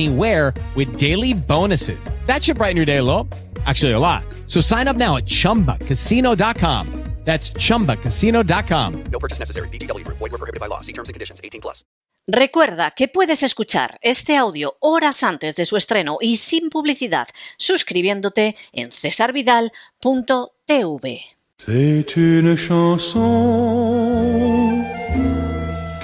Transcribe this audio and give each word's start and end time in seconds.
anywhere 0.00 0.54
with 0.74 0.98
daily 0.98 1.34
bonuses. 1.34 1.98
That 2.26 2.42
should 2.42 2.56
brighten 2.56 2.76
your 2.76 2.86
day 2.86 2.98
a 2.98 3.02
little. 3.02 3.28
Actually, 3.66 3.92
a 3.92 3.98
lot. 3.98 4.22
So 4.46 4.60
sign 4.60 4.88
up 4.88 4.96
now 4.96 5.16
at 5.16 5.26
chumbacasino.com. 5.26 6.86
That's 7.24 7.52
chumbacasino.com. 7.52 9.04
No 9.12 9.18
purchase 9.18 9.38
necessary. 9.38 9.68
VGW 9.68 10.04
Group. 10.04 10.16
Void 10.18 10.32
were 10.32 10.38
prohibited 10.38 10.58
by 10.58 10.68
law. 10.68 10.80
See 10.80 10.94
terms 10.94 11.10
and 11.10 11.14
conditions. 11.14 11.38
18 11.44 11.60
plus. 11.60 11.84
Recuerda 12.26 12.92
que 12.92 13.08
puedes 13.08 13.42
escuchar 13.42 13.98
este 14.00 14.38
audio 14.38 14.76
horas 14.80 15.22
antes 15.22 15.54
de 15.54 15.66
su 15.66 15.76
estreno 15.76 16.16
y 16.20 16.38
sin 16.38 16.70
publicidad 16.70 17.28
suscribiéndote 17.58 18.56
en 18.72 18.90
cesarvidal.tv. 18.92 21.20
C'est 21.58 22.16
une 22.16 22.56
chanson 22.56 23.22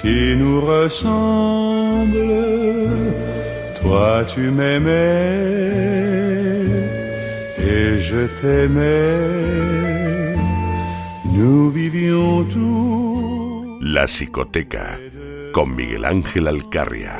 qui 0.01 0.35
nous 0.37 0.61
ressemble. 0.61 2.17
Toi 3.87 4.25
tu 4.27 4.51
m'aimais 4.51 5.39
et 7.57 7.97
je 7.97 8.21
t'aimais. 8.41 10.35
Nous 11.33 11.69
vivions 11.69 12.43
tous. 12.43 13.79
La 13.81 14.05
psicoteca 14.05 14.87
con 15.53 15.67
Miguel 15.67 16.03
Ángel 16.03 16.47
Alcarria. 16.49 17.17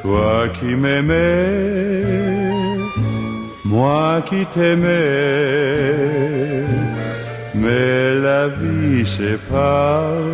Toi 0.00 0.48
qui 0.58 0.74
m'aimais, 0.82 2.04
moi 3.66 4.22
qui 4.28 4.46
t'aimais, 4.54 5.92
mais 7.54 8.14
la 8.28 8.48
vie 8.48 9.06
sépare 9.06 10.24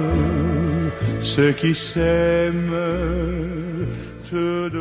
ceux 1.20 1.50
qui 1.50 1.74
s'aiment. 1.74 3.67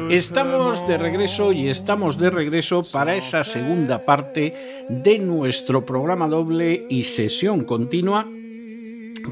Estamos 0.09 0.87
de 0.87 0.97
regreso 0.97 1.51
y 1.51 1.69
estamos 1.69 2.17
de 2.17 2.29
regreso 2.29 2.81
para 2.91 3.15
esa 3.15 3.43
segunda 3.43 4.05
parte 4.05 4.85
de 4.89 5.19
nuestro 5.19 5.85
programa 5.85 6.27
doble 6.27 6.85
y 6.89 7.03
sesión 7.03 7.63
continua 7.63 8.27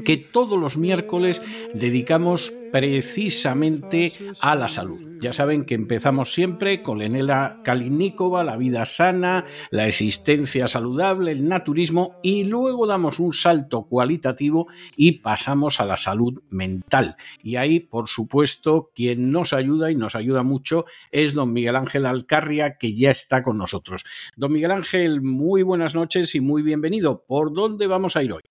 que 0.04 0.16
todos 0.16 0.58
los 0.58 0.76
miércoles 0.76 1.42
dedicamos 1.74 2.52
precisamente 2.72 4.12
a 4.40 4.54
la 4.54 4.68
salud. 4.68 5.16
Ya 5.20 5.32
saben 5.32 5.64
que 5.64 5.74
empezamos 5.74 6.34
siempre 6.34 6.82
con 6.82 6.98
Lenela 6.98 7.60
Kalinikova, 7.64 8.44
la 8.44 8.58
vida 8.58 8.84
sana, 8.84 9.46
la 9.70 9.86
existencia 9.86 10.68
saludable, 10.68 11.32
el 11.32 11.48
naturismo 11.48 12.16
y 12.22 12.44
luego 12.44 12.86
damos 12.86 13.18
un 13.18 13.32
salto 13.32 13.84
cualitativo 13.84 14.66
y 14.94 15.12
pasamos 15.12 15.80
a 15.80 15.86
la 15.86 15.96
salud 15.96 16.42
mental. 16.50 17.16
Y 17.42 17.56
ahí, 17.56 17.80
por 17.80 18.08
supuesto, 18.08 18.90
quien 18.94 19.30
nos 19.30 19.54
ayuda 19.54 19.90
y 19.90 19.94
nos 19.94 20.14
ayuda 20.14 20.42
mucho 20.42 20.84
es 21.10 21.32
don 21.32 21.52
Miguel 21.52 21.76
Ángel 21.76 22.04
Alcarria, 22.04 22.76
que 22.76 22.94
ya 22.94 23.10
está 23.10 23.42
con 23.42 23.56
nosotros. 23.56 24.04
Don 24.36 24.52
Miguel 24.52 24.72
Ángel, 24.72 25.22
muy 25.22 25.62
buenas 25.62 25.94
noches 25.94 26.34
y 26.34 26.40
muy 26.40 26.62
bienvenido. 26.62 27.24
¿Por 27.26 27.54
dónde 27.54 27.86
vamos 27.86 28.16
a 28.16 28.22
ir 28.22 28.34
hoy? 28.34 28.42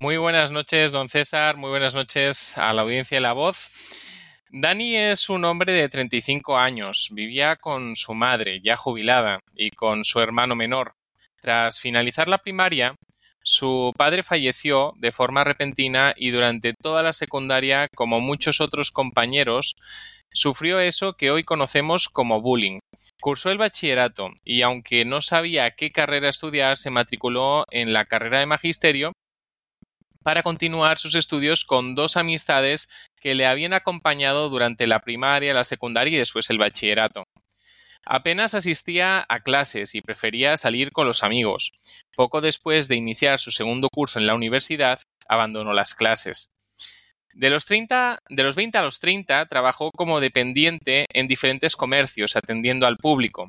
Muy 0.00 0.16
buenas 0.16 0.52
noches, 0.52 0.92
don 0.92 1.08
César. 1.08 1.56
Muy 1.56 1.70
buenas 1.70 1.92
noches 1.92 2.56
a 2.56 2.72
la 2.72 2.82
audiencia 2.82 3.16
de 3.16 3.20
La 3.20 3.32
Voz. 3.32 3.72
Dani 4.48 4.94
es 4.94 5.28
un 5.28 5.44
hombre 5.44 5.72
de 5.72 5.88
35 5.88 6.56
años. 6.56 7.08
Vivía 7.10 7.56
con 7.56 7.96
su 7.96 8.14
madre, 8.14 8.60
ya 8.62 8.76
jubilada, 8.76 9.40
y 9.56 9.72
con 9.72 10.04
su 10.04 10.20
hermano 10.20 10.54
menor. 10.54 10.92
Tras 11.40 11.80
finalizar 11.80 12.28
la 12.28 12.38
primaria, 12.38 12.94
su 13.42 13.92
padre 13.96 14.22
falleció 14.22 14.92
de 14.98 15.10
forma 15.10 15.42
repentina 15.42 16.14
y 16.16 16.30
durante 16.30 16.74
toda 16.80 17.02
la 17.02 17.12
secundaria, 17.12 17.88
como 17.96 18.20
muchos 18.20 18.60
otros 18.60 18.92
compañeros, 18.92 19.74
sufrió 20.32 20.78
eso 20.78 21.14
que 21.14 21.32
hoy 21.32 21.42
conocemos 21.42 22.08
como 22.08 22.40
bullying. 22.40 22.78
Cursó 23.20 23.50
el 23.50 23.58
bachillerato 23.58 24.30
y 24.44 24.62
aunque 24.62 25.04
no 25.04 25.20
sabía 25.22 25.72
qué 25.72 25.90
carrera 25.90 26.28
estudiar, 26.28 26.76
se 26.76 26.90
matriculó 26.90 27.64
en 27.72 27.92
la 27.92 28.04
carrera 28.04 28.38
de 28.38 28.46
magisterio 28.46 29.12
para 30.28 30.42
continuar 30.42 30.98
sus 30.98 31.14
estudios 31.14 31.64
con 31.64 31.94
dos 31.94 32.18
amistades 32.18 32.90
que 33.18 33.34
le 33.34 33.46
habían 33.46 33.72
acompañado 33.72 34.50
durante 34.50 34.86
la 34.86 35.00
primaria, 35.00 35.54
la 35.54 35.64
secundaria 35.64 36.16
y 36.16 36.18
después 36.18 36.50
el 36.50 36.58
bachillerato. 36.58 37.24
Apenas 38.04 38.52
asistía 38.52 39.24
a 39.26 39.40
clases 39.40 39.94
y 39.94 40.02
prefería 40.02 40.58
salir 40.58 40.92
con 40.92 41.06
los 41.06 41.22
amigos. 41.22 41.72
Poco 42.14 42.42
después 42.42 42.88
de 42.88 42.96
iniciar 42.96 43.40
su 43.40 43.50
segundo 43.50 43.88
curso 43.88 44.18
en 44.18 44.26
la 44.26 44.34
universidad, 44.34 45.00
abandonó 45.30 45.72
las 45.72 45.94
clases. 45.94 46.50
De 47.32 47.48
los, 47.48 47.64
30, 47.64 48.18
de 48.28 48.42
los 48.42 48.54
20 48.54 48.76
a 48.76 48.82
los 48.82 49.00
30 49.00 49.46
trabajó 49.46 49.90
como 49.92 50.20
dependiente 50.20 51.06
en 51.08 51.26
diferentes 51.26 51.74
comercios 51.74 52.36
atendiendo 52.36 52.86
al 52.86 52.98
público. 52.98 53.48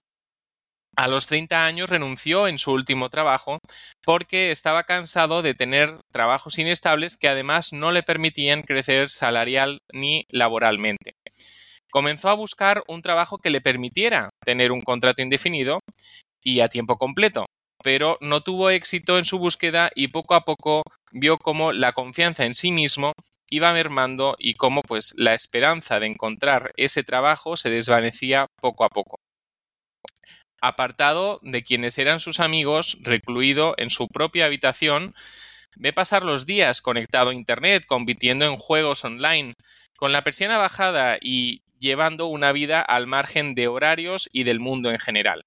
A 1.00 1.08
los 1.08 1.28
30 1.28 1.66
años 1.66 1.90
renunció 1.90 2.50
en 2.50 2.60
su 2.60 2.74
último 2.74 3.10
trabajo 3.10 3.60
porque 4.04 4.52
estaba 4.52 4.84
cansado 4.84 5.42
de 5.42 5.54
tener 5.54 5.98
trabajos 6.12 6.60
inestables 6.60 7.16
que 7.16 7.30
además 7.30 7.72
no 7.72 7.92
le 7.92 8.04
permitían 8.04 8.64
crecer 8.64 9.10
salarial 9.10 9.80
ni 9.94 10.26
laboralmente. 10.28 11.14
Comenzó 11.90 12.28
a 12.28 12.34
buscar 12.34 12.84
un 12.90 13.02
trabajo 13.02 13.38
que 13.38 13.50
le 13.50 13.62
permitiera 13.62 14.30
tener 14.44 14.74
un 14.74 14.82
contrato 14.82 15.22
indefinido 15.22 15.80
y 16.44 16.60
a 16.60 16.68
tiempo 16.68 16.98
completo, 16.98 17.46
pero 17.82 18.18
no 18.20 18.42
tuvo 18.42 18.70
éxito 18.70 19.18
en 19.18 19.24
su 19.24 19.40
búsqueda 19.40 19.92
y 19.96 20.10
poco 20.10 20.36
a 20.36 20.42
poco 20.42 20.84
vio 21.14 21.38
cómo 21.38 21.72
la 21.72 21.94
confianza 21.94 22.44
en 22.44 22.54
sí 22.54 22.74
mismo 22.74 23.14
iba 23.50 23.72
mermando 23.72 24.36
y 24.38 24.56
cómo 24.56 24.82
pues 24.82 25.14
la 25.16 25.34
esperanza 25.34 26.02
de 26.02 26.08
encontrar 26.08 26.74
ese 26.76 27.04
trabajo 27.04 27.56
se 27.56 27.70
desvanecía 27.70 28.48
poco 28.60 28.84
a 28.84 28.90
poco 28.90 29.16
apartado 30.62 31.40
de 31.44 31.64
quienes 31.64 31.98
eran 31.98 32.20
sus 32.20 32.40
amigos, 32.40 32.98
recluido 33.02 33.76
en 33.78 33.90
su 33.90 34.08
propia 34.08 34.46
habitación, 34.46 35.14
ve 35.76 35.94
pasar 35.94 36.24
los 36.24 36.46
días 36.46 36.82
conectado 36.82 37.30
a 37.30 37.34
Internet, 37.34 37.86
compitiendo 37.88 38.46
en 38.46 38.58
juegos 38.58 39.06
online, 39.06 39.54
con 39.98 40.12
la 40.12 40.24
persiana 40.24 40.58
bajada 40.58 41.18
y 41.22 41.64
llevando 41.80 42.28
una 42.28 42.52
vida 42.52 42.82
al 42.82 43.08
margen 43.08 43.56
de 43.56 43.68
horarios 43.68 44.30
y 44.32 44.44
del 44.44 44.60
mundo 44.60 44.92
en 44.92 45.00
general. 45.00 45.46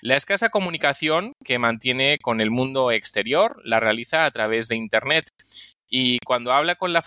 La 0.00 0.16
escasa 0.16 0.48
comunicación 0.48 1.32
que 1.44 1.58
mantiene 1.58 2.18
con 2.18 2.40
el 2.40 2.50
mundo 2.50 2.92
exterior 2.92 3.60
la 3.64 3.80
realiza 3.80 4.24
a 4.24 4.30
través 4.30 4.68
de 4.68 4.76
Internet 4.76 5.30
y 5.88 6.18
cuando 6.24 6.52
habla 6.52 6.74
con 6.74 6.92
la, 6.92 7.02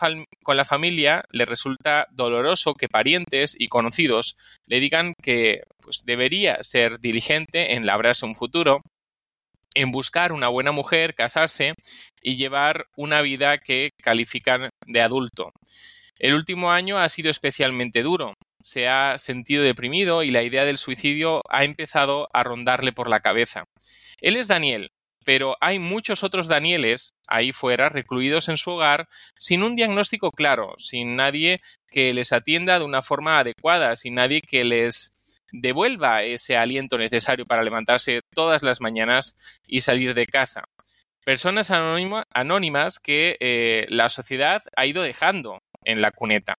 familia 0.65 1.23
le 1.31 1.45
resulta 1.45 2.07
doloroso 2.11 2.73
que 2.73 2.87
parientes 2.87 3.55
y 3.59 3.67
conocidos 3.67 4.37
le 4.67 4.79
digan 4.79 5.13
que 5.21 5.63
pues, 5.81 6.05
debería 6.05 6.57
ser 6.61 6.99
diligente 6.99 7.73
en 7.75 7.85
labrarse 7.85 8.25
un 8.25 8.35
futuro, 8.35 8.81
en 9.75 9.91
buscar 9.91 10.31
una 10.31 10.47
buena 10.47 10.71
mujer, 10.71 11.13
casarse 11.13 11.73
y 12.21 12.37
llevar 12.37 12.85
una 12.95 13.21
vida 13.21 13.57
que 13.57 13.91
califican 14.01 14.69
de 14.85 15.01
adulto. 15.01 15.51
El 16.17 16.33
último 16.33 16.71
año 16.71 16.97
ha 16.97 17.09
sido 17.09 17.29
especialmente 17.29 18.03
duro. 18.03 18.33
Se 18.61 18.89
ha 18.89 19.17
sentido 19.17 19.63
deprimido 19.63 20.23
y 20.23 20.31
la 20.31 20.43
idea 20.43 20.65
del 20.65 20.77
suicidio 20.77 21.41
ha 21.49 21.63
empezado 21.63 22.27
a 22.33 22.43
rondarle 22.43 22.91
por 22.91 23.09
la 23.09 23.21
cabeza. 23.21 23.63
Él 24.19 24.35
es 24.35 24.49
Daniel, 24.49 24.89
pero 25.25 25.55
hay 25.61 25.79
muchos 25.79 26.23
otros 26.23 26.47
Danieles 26.47 27.15
ahí 27.27 27.51
fuera, 27.51 27.89
recluidos 27.89 28.49
en 28.49 28.57
su 28.57 28.71
hogar, 28.71 29.07
sin 29.37 29.63
un 29.63 29.75
diagnóstico 29.75 30.31
claro, 30.31 30.73
sin 30.77 31.15
nadie 31.15 31.59
que 31.87 32.13
les 32.13 32.33
atienda 32.33 32.79
de 32.79 32.85
una 32.85 33.01
forma 33.01 33.39
adecuada, 33.39 33.95
sin 33.95 34.15
nadie 34.15 34.41
que 34.41 34.63
les 34.63 35.41
devuelva 35.51 36.23
ese 36.23 36.57
aliento 36.57 36.97
necesario 36.97 37.45
para 37.45 37.63
levantarse 37.63 38.21
todas 38.33 38.63
las 38.63 38.81
mañanas 38.81 39.37
y 39.67 39.81
salir 39.81 40.13
de 40.13 40.25
casa. 40.25 40.63
Personas 41.25 41.71
anónimas 41.71 42.99
que 42.99 43.37
eh, 43.39 43.85
la 43.89 44.09
sociedad 44.09 44.61
ha 44.75 44.85
ido 44.85 45.03
dejando 45.03 45.59
en 45.83 46.01
la 46.01 46.11
cuneta. 46.11 46.55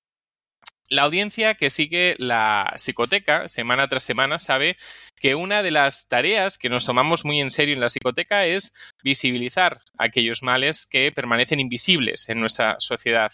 La 0.92 1.02
audiencia 1.02 1.54
que 1.54 1.70
sigue 1.70 2.16
la 2.18 2.72
psicoteca 2.74 3.46
semana 3.46 3.86
tras 3.86 4.02
semana 4.02 4.40
sabe 4.40 4.76
que 5.14 5.36
una 5.36 5.62
de 5.62 5.70
las 5.70 6.08
tareas 6.08 6.58
que 6.58 6.68
nos 6.68 6.84
tomamos 6.84 7.24
muy 7.24 7.40
en 7.40 7.52
serio 7.52 7.76
en 7.76 7.80
la 7.80 7.88
psicoteca 7.88 8.44
es 8.44 8.74
visibilizar 9.04 9.82
aquellos 9.98 10.42
males 10.42 10.88
que 10.90 11.12
permanecen 11.12 11.60
invisibles 11.60 12.28
en 12.28 12.40
nuestra 12.40 12.74
sociedad. 12.80 13.30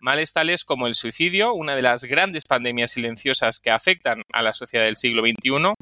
Males 0.00 0.34
tales 0.34 0.64
como 0.64 0.86
el 0.86 0.94
suicidio, 0.94 1.54
una 1.54 1.76
de 1.76 1.80
las 1.80 2.04
grandes 2.04 2.44
pandemias 2.44 2.90
silenciosas 2.90 3.58
que 3.58 3.70
afectan 3.70 4.20
a 4.30 4.42
la 4.42 4.52
sociedad 4.52 4.84
del 4.84 4.98
siglo 4.98 5.22
XXI, 5.22 5.72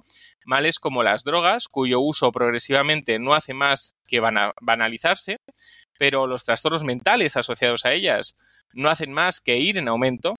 males 0.45 0.79
como 0.79 1.03
las 1.03 1.25
drogas, 1.25 1.67
cuyo 1.67 1.99
uso 1.99 2.31
progresivamente 2.31 3.19
no 3.19 3.35
hace 3.35 3.53
más 3.53 3.97
que 4.09 4.21
banalizarse, 4.21 5.39
pero 5.99 6.29
los 6.29 6.45
trastornos 6.45 6.85
mentales 6.85 7.37
asociados 7.37 7.85
a 7.85 7.95
ellas 7.95 8.39
no 8.75 8.91
hacen 8.91 9.11
más 9.11 9.41
que 9.41 9.59
ir 9.59 9.77
en 9.77 9.89
aumento, 9.89 10.37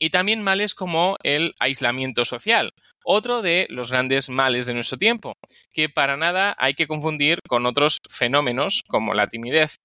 y 0.00 0.10
también 0.10 0.42
males 0.42 0.74
como 0.74 1.16
el 1.22 1.54
aislamiento 1.60 2.24
social, 2.24 2.72
otro 3.04 3.42
de 3.42 3.66
los 3.68 3.92
grandes 3.92 4.30
males 4.30 4.64
de 4.64 4.74
nuestro 4.74 4.96
tiempo, 4.96 5.34
que 5.72 5.90
para 5.90 6.16
nada 6.16 6.56
hay 6.58 6.74
que 6.74 6.86
confundir 6.86 7.38
con 7.46 7.66
otros 7.66 7.98
fenómenos 8.08 8.82
como 8.88 9.12
la 9.14 9.28
timidez. 9.28 9.76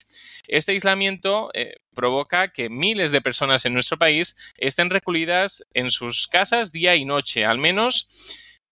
Este 0.47 0.71
aislamiento 0.71 1.49
eh, 1.53 1.75
provoca 1.93 2.47
que 2.47 2.69
miles 2.69 3.11
de 3.11 3.21
personas 3.21 3.65
en 3.65 3.73
nuestro 3.73 3.97
país 3.97 4.35
estén 4.57 4.89
recluidas 4.89 5.63
en 5.73 5.91
sus 5.91 6.27
casas 6.27 6.71
día 6.71 6.95
y 6.95 7.03
noche, 7.03 7.45
al 7.45 7.57
menos 7.57 8.07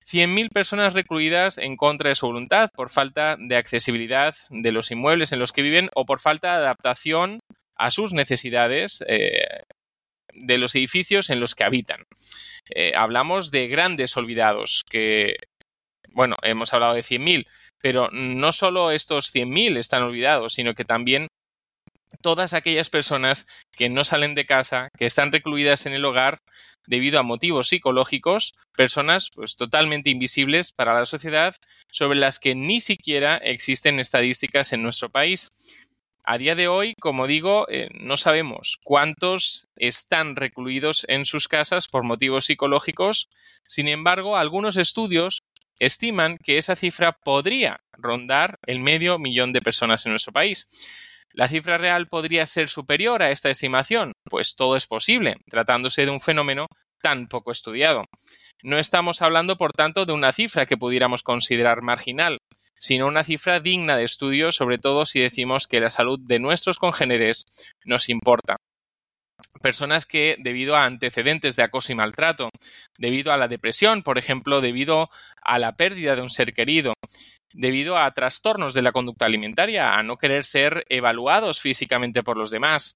100.000 0.05 0.49
personas 0.49 0.93
recluidas 0.93 1.57
en 1.57 1.75
contra 1.75 2.09
de 2.09 2.15
su 2.15 2.27
voluntad 2.27 2.69
por 2.73 2.89
falta 2.89 3.35
de 3.37 3.57
accesibilidad 3.57 4.33
de 4.49 4.71
los 4.71 4.91
inmuebles 4.91 5.31
en 5.33 5.39
los 5.39 5.51
que 5.51 5.61
viven 5.61 5.89
o 5.93 6.05
por 6.05 6.19
falta 6.19 6.51
de 6.51 6.57
adaptación 6.65 7.39
a 7.75 7.91
sus 7.91 8.13
necesidades 8.13 9.03
eh, 9.07 9.63
de 10.35 10.57
los 10.57 10.75
edificios 10.75 11.29
en 11.29 11.39
los 11.39 11.55
que 11.55 11.63
habitan. 11.63 12.05
Eh, 12.69 12.93
hablamos 12.95 13.51
de 13.51 13.67
grandes 13.67 14.15
olvidados 14.17 14.83
que, 14.89 15.35
bueno, 16.09 16.37
hemos 16.41 16.73
hablado 16.73 16.93
de 16.93 17.01
100.000, 17.01 17.47
pero 17.81 18.09
no 18.11 18.51
solo 18.51 18.91
estos 18.91 19.33
100.000 19.33 19.77
están 19.77 20.03
olvidados, 20.03 20.53
sino 20.53 20.73
que 20.73 20.85
también 20.85 21.27
todas 22.21 22.53
aquellas 22.53 22.89
personas 22.89 23.47
que 23.71 23.89
no 23.89 24.03
salen 24.03 24.35
de 24.35 24.45
casa, 24.45 24.89
que 24.97 25.05
están 25.05 25.31
recluidas 25.31 25.85
en 25.85 25.93
el 25.93 26.05
hogar 26.05 26.39
debido 26.87 27.19
a 27.19 27.23
motivos 27.23 27.69
psicológicos, 27.69 28.53
personas 28.75 29.29
pues 29.33 29.55
totalmente 29.55 30.09
invisibles 30.09 30.71
para 30.71 30.93
la 30.93 31.05
sociedad 31.05 31.55
sobre 31.91 32.17
las 32.17 32.39
que 32.39 32.55
ni 32.55 32.81
siquiera 32.81 33.37
existen 33.37 33.99
estadísticas 33.99 34.73
en 34.73 34.83
nuestro 34.83 35.09
país. 35.09 35.49
A 36.25 36.37
día 36.37 36.55
de 36.55 36.69
hoy, 36.69 36.95
como 37.01 37.27
digo, 37.27 37.67
eh, 37.69 37.89
no 37.93 38.15
sabemos 38.15 38.79
cuántos 38.85 39.67
están 39.75 40.37
recluidos 40.37 41.05
en 41.09 41.25
sus 41.25 41.49
casas 41.49 41.89
por 41.89 42.03
motivos 42.03 42.45
psicológicos. 42.45 43.27
Sin 43.67 43.89
embargo, 43.89 44.37
algunos 44.37 44.77
estudios 44.77 45.43
estiman 45.79 46.37
que 46.37 46.57
esa 46.57 46.77
cifra 46.77 47.11
podría 47.11 47.81
rondar 47.91 48.57
el 48.65 48.79
medio 48.79 49.19
millón 49.19 49.51
de 49.51 49.61
personas 49.61 50.05
en 50.05 50.13
nuestro 50.13 50.31
país. 50.31 50.69
¿La 51.33 51.49
cifra 51.49 51.77
real 51.77 52.07
podría 52.07 52.45
ser 52.45 52.69
superior 52.69 53.21
a 53.21 53.31
esta 53.31 53.49
estimación? 53.49 54.13
Pues 54.23 54.55
todo 54.55 54.77
es 54.77 54.87
posible, 54.87 55.35
tratándose 55.49 56.05
de 56.05 56.11
un 56.11 56.21
fenómeno 56.21 56.67
tan 57.03 57.27
poco 57.27 57.51
estudiado. 57.51 58.05
No 58.63 58.79
estamos 58.79 59.21
hablando, 59.21 59.57
por 59.57 59.73
tanto, 59.73 60.05
de 60.05 60.13
una 60.13 60.31
cifra 60.31 60.65
que 60.65 60.77
pudiéramos 60.77 61.21
considerar 61.21 61.81
marginal, 61.81 62.37
sino 62.79 63.07
una 63.07 63.25
cifra 63.25 63.59
digna 63.59 63.97
de 63.97 64.05
estudio, 64.05 64.53
sobre 64.53 64.77
todo 64.77 65.05
si 65.05 65.19
decimos 65.19 65.67
que 65.67 65.81
la 65.81 65.89
salud 65.89 66.17
de 66.19 66.39
nuestros 66.39 66.79
congéneres 66.79 67.43
nos 67.85 68.07
importa. 68.07 68.55
Personas 69.61 70.05
que, 70.05 70.37
debido 70.39 70.75
a 70.75 70.85
antecedentes 70.85 71.57
de 71.57 71.63
acoso 71.63 71.91
y 71.91 71.95
maltrato, 71.95 72.49
debido 72.97 73.33
a 73.33 73.37
la 73.37 73.49
depresión, 73.49 74.01
por 74.01 74.17
ejemplo, 74.17 74.61
debido 74.61 75.09
a 75.41 75.59
la 75.59 75.73
pérdida 75.73 76.15
de 76.15 76.21
un 76.21 76.29
ser 76.29 76.53
querido, 76.53 76.93
debido 77.53 77.97
a 77.97 78.11
trastornos 78.11 78.73
de 78.73 78.81
la 78.81 78.93
conducta 78.93 79.25
alimentaria, 79.25 79.95
a 79.95 80.03
no 80.03 80.17
querer 80.17 80.45
ser 80.45 80.85
evaluados 80.89 81.59
físicamente 81.59 82.23
por 82.23 82.37
los 82.37 82.49
demás, 82.49 82.95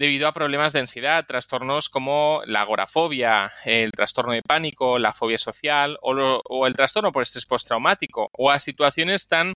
debido 0.00 0.26
a 0.26 0.32
problemas 0.32 0.72
de 0.72 0.80
ansiedad, 0.80 1.26
trastornos 1.26 1.90
como 1.90 2.40
la 2.46 2.62
agorafobia, 2.62 3.52
el 3.66 3.92
trastorno 3.92 4.32
de 4.32 4.40
pánico, 4.40 4.98
la 4.98 5.12
fobia 5.12 5.36
social 5.36 5.98
o, 6.00 6.66
el 6.66 6.72
trastorno 6.72 7.12
por 7.12 7.22
estrés 7.22 7.44
postraumático 7.44 8.30
o 8.32 8.50
a 8.50 8.58
situaciones 8.58 9.28
tan 9.28 9.52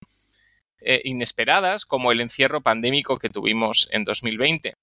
eh, 0.80 1.00
inesperadas 1.04 1.86
como 1.86 2.12
el 2.12 2.20
encierro 2.20 2.62
pandémico 2.62 3.16
que 3.16 3.30
tuvimos 3.30 3.88
en 3.90 4.04
2020. 4.04 4.74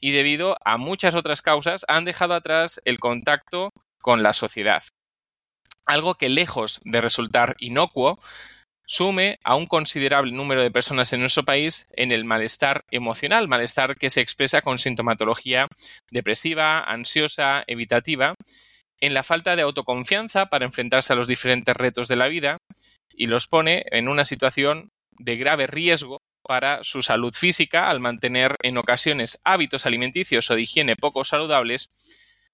Y 0.00 0.10
debido 0.10 0.56
a 0.64 0.78
muchas 0.78 1.14
otras 1.14 1.42
causas 1.42 1.84
han 1.86 2.04
dejado 2.04 2.34
atrás 2.34 2.82
el 2.84 2.98
contacto 2.98 3.70
con 4.00 4.24
la 4.24 4.32
sociedad. 4.32 4.82
Algo 5.86 6.16
que 6.16 6.28
lejos 6.28 6.80
de 6.84 7.00
resultar 7.00 7.54
inocuo, 7.60 8.18
sume 8.86 9.38
a 9.44 9.56
un 9.56 9.66
considerable 9.66 10.32
número 10.32 10.62
de 10.62 10.70
personas 10.70 11.12
en 11.12 11.20
nuestro 11.20 11.44
país 11.44 11.86
en 11.96 12.12
el 12.12 12.24
malestar 12.24 12.84
emocional, 12.90 13.48
malestar 13.48 13.96
que 13.96 14.10
se 14.10 14.20
expresa 14.20 14.62
con 14.62 14.78
sintomatología 14.78 15.68
depresiva, 16.10 16.80
ansiosa, 16.80 17.64
evitativa, 17.66 18.34
en 19.00 19.14
la 19.14 19.22
falta 19.22 19.56
de 19.56 19.62
autoconfianza 19.62 20.46
para 20.46 20.64
enfrentarse 20.64 21.12
a 21.12 21.16
los 21.16 21.26
diferentes 21.26 21.76
retos 21.76 22.08
de 22.08 22.16
la 22.16 22.28
vida 22.28 22.58
y 23.14 23.26
los 23.26 23.46
pone 23.46 23.84
en 23.90 24.08
una 24.08 24.24
situación 24.24 24.90
de 25.12 25.36
grave 25.36 25.66
riesgo 25.66 26.20
para 26.42 26.84
su 26.84 27.02
salud 27.02 27.32
física 27.32 27.88
al 27.88 28.00
mantener 28.00 28.56
en 28.62 28.76
ocasiones 28.76 29.40
hábitos 29.44 29.86
alimenticios 29.86 30.50
o 30.50 30.54
de 30.54 30.62
higiene 30.62 30.96
poco 30.96 31.24
saludables, 31.24 31.88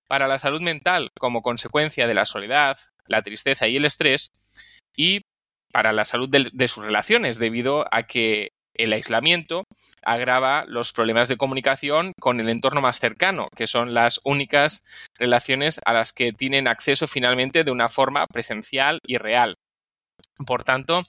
para 0.07 0.27
la 0.27 0.41
salud 0.41 0.61
mental 0.61 1.11
como 1.19 1.41
consecuencia 1.41 2.09
de 2.09 2.15
la 2.15 2.25
soledad, 2.25 2.79
la 3.07 3.23
tristeza 3.23 3.69
y 3.69 3.77
el 3.77 3.85
estrés, 3.85 4.33
y 4.97 5.23
para 5.73 5.93
la 5.93 6.05
salud 6.05 6.29
de, 6.29 6.69
sus 6.69 6.85
relaciones, 6.85 7.39
debido 7.39 7.87
a 7.91 8.05
que 8.05 8.53
el 8.75 8.93
aislamiento 8.93 9.65
agrava 10.03 10.65
los 10.67 10.93
problemas 10.93 11.29
de 11.29 11.37
comunicación 11.37 12.13
con 12.19 12.41
el 12.41 12.49
entorno 12.49 12.81
más 12.81 12.99
cercano, 12.99 13.49
que 13.55 13.67
son 13.67 13.93
las 13.93 14.21
únicas 14.25 14.85
relaciones 15.19 15.81
a 15.85 15.93
las 15.93 16.13
que 16.13 16.33
tienen 16.33 16.69
acceso 16.69 17.07
finalmente 17.07 17.65
de 17.65 17.71
una 17.71 17.89
forma 17.89 18.27
presencial 18.27 19.01
y 19.07 19.19
real. 19.19 19.57
Por 20.47 20.65
tanto, 20.65 21.03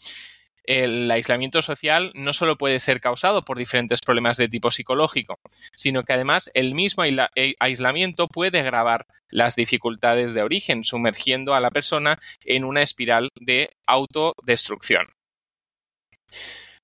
el 0.63 1.09
aislamiento 1.09 1.61
social 1.61 2.11
no 2.13 2.33
solo 2.33 2.57
puede 2.57 2.79
ser 2.79 2.99
causado 2.99 3.43
por 3.43 3.57
diferentes 3.57 4.01
problemas 4.01 4.37
de 4.37 4.47
tipo 4.47 4.71
psicológico, 4.71 5.39
sino 5.75 6.03
que 6.03 6.13
además 6.13 6.51
el 6.53 6.75
mismo 6.75 7.03
eh, 7.03 7.55
aislamiento 7.59 8.27
puede 8.27 8.59
agravar 8.59 9.05
las 9.29 9.55
dificultades 9.55 10.33
de 10.33 10.43
origen, 10.43 10.83
sumergiendo 10.83 11.53
a 11.53 11.59
la 11.59 11.71
persona 11.71 12.19
en 12.45 12.63
una 12.63 12.81
espiral 12.81 13.29
de 13.39 13.69
autodestrucción. 13.87 15.07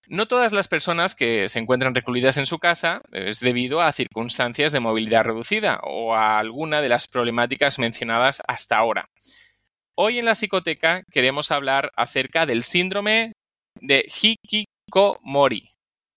No 0.10 0.28
todas 0.28 0.54
las 0.54 0.70
personas 0.70 1.16
que 1.16 1.50
se 1.50 1.60
encuentran 1.60 1.94
recluidas 1.94 2.38
en 2.38 2.46
su 2.46 2.60
casa 2.60 3.02
es 3.12 3.42
debido 3.42 3.82
a 3.82 3.92
circunstancias 3.92 4.72
de 4.72 4.80
movilidad 4.80 5.26
reducida 5.26 5.82
o 5.84 6.16
a 6.16 6.40
alguna 6.40 6.82
de 6.82 6.88
las 6.88 7.10
problemáticas 7.10 7.78
mencionadas 7.78 8.42
hasta 8.48 8.78
ahora. 8.78 9.10
Hoy 9.96 10.20
en 10.20 10.26
la 10.26 10.36
psicoteca 10.36 11.04
queremos 11.12 11.52
hablar 11.52 11.92
acerca 11.98 12.46
del 12.46 12.64
síndrome 12.64 13.34
de 13.82 14.06
hikikomori, 14.06 15.72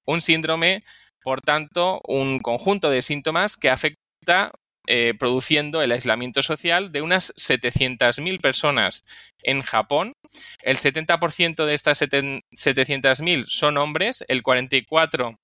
un 0.07 0.21
síndrome, 0.21 0.85
por 1.23 1.41
tanto, 1.41 2.01
un 2.07 2.39
conjunto 2.41 2.91
de 2.91 3.03
síntomas 3.03 3.57
que 3.57 3.71
afecta 3.71 4.53
eh, 4.87 5.15
produciendo 5.19 5.83
el 5.83 5.93
aislamiento 5.93 6.43
social 6.43 6.91
de 6.91 7.03
unas 7.03 7.33
700.000 7.37 8.41
personas 8.41 9.05
en 9.43 9.63
Japón. 9.63 10.15
El 10.63 10.79
70% 10.79 11.65
de 11.65 11.75
estas 11.75 12.03
700.000 12.03 13.47
son 13.47 13.77
hombres, 13.77 14.25
el 14.27 14.43
44% 14.43 15.37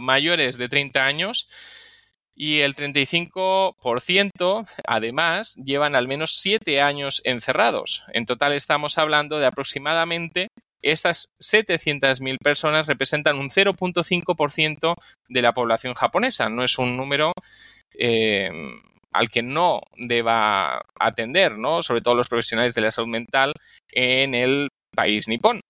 mayores 0.00 0.58
de 0.58 0.68
30 0.68 1.06
años 1.06 1.48
y 2.34 2.60
el 2.60 2.74
35% 2.74 4.68
además 4.86 5.54
llevan 5.56 5.94
al 5.94 6.08
menos 6.08 6.34
7 6.36 6.80
años 6.80 7.22
encerrados. 7.24 8.04
En 8.12 8.26
total 8.26 8.52
estamos 8.52 8.98
hablando 8.98 9.38
de 9.38 9.46
aproximadamente 9.46 10.48
estas 10.82 11.32
700.000 11.40 12.38
personas 12.42 12.86
representan 12.86 13.38
un 13.38 13.50
0.5% 13.50 14.94
de 15.28 15.42
la 15.42 15.52
población 15.52 15.94
japonesa. 15.94 16.48
No 16.48 16.64
es 16.64 16.78
un 16.78 16.96
número 16.96 17.32
eh, 17.98 18.50
al 19.12 19.28
que 19.28 19.42
no 19.42 19.80
deba 19.96 20.82
atender, 20.98 21.58
¿no? 21.58 21.82
sobre 21.82 22.00
todo 22.00 22.14
los 22.14 22.28
profesionales 22.28 22.74
de 22.74 22.80
la 22.80 22.90
salud 22.90 23.08
mental 23.08 23.52
en 23.90 24.34
el 24.34 24.68
país 24.94 25.28
nipón. 25.28 25.60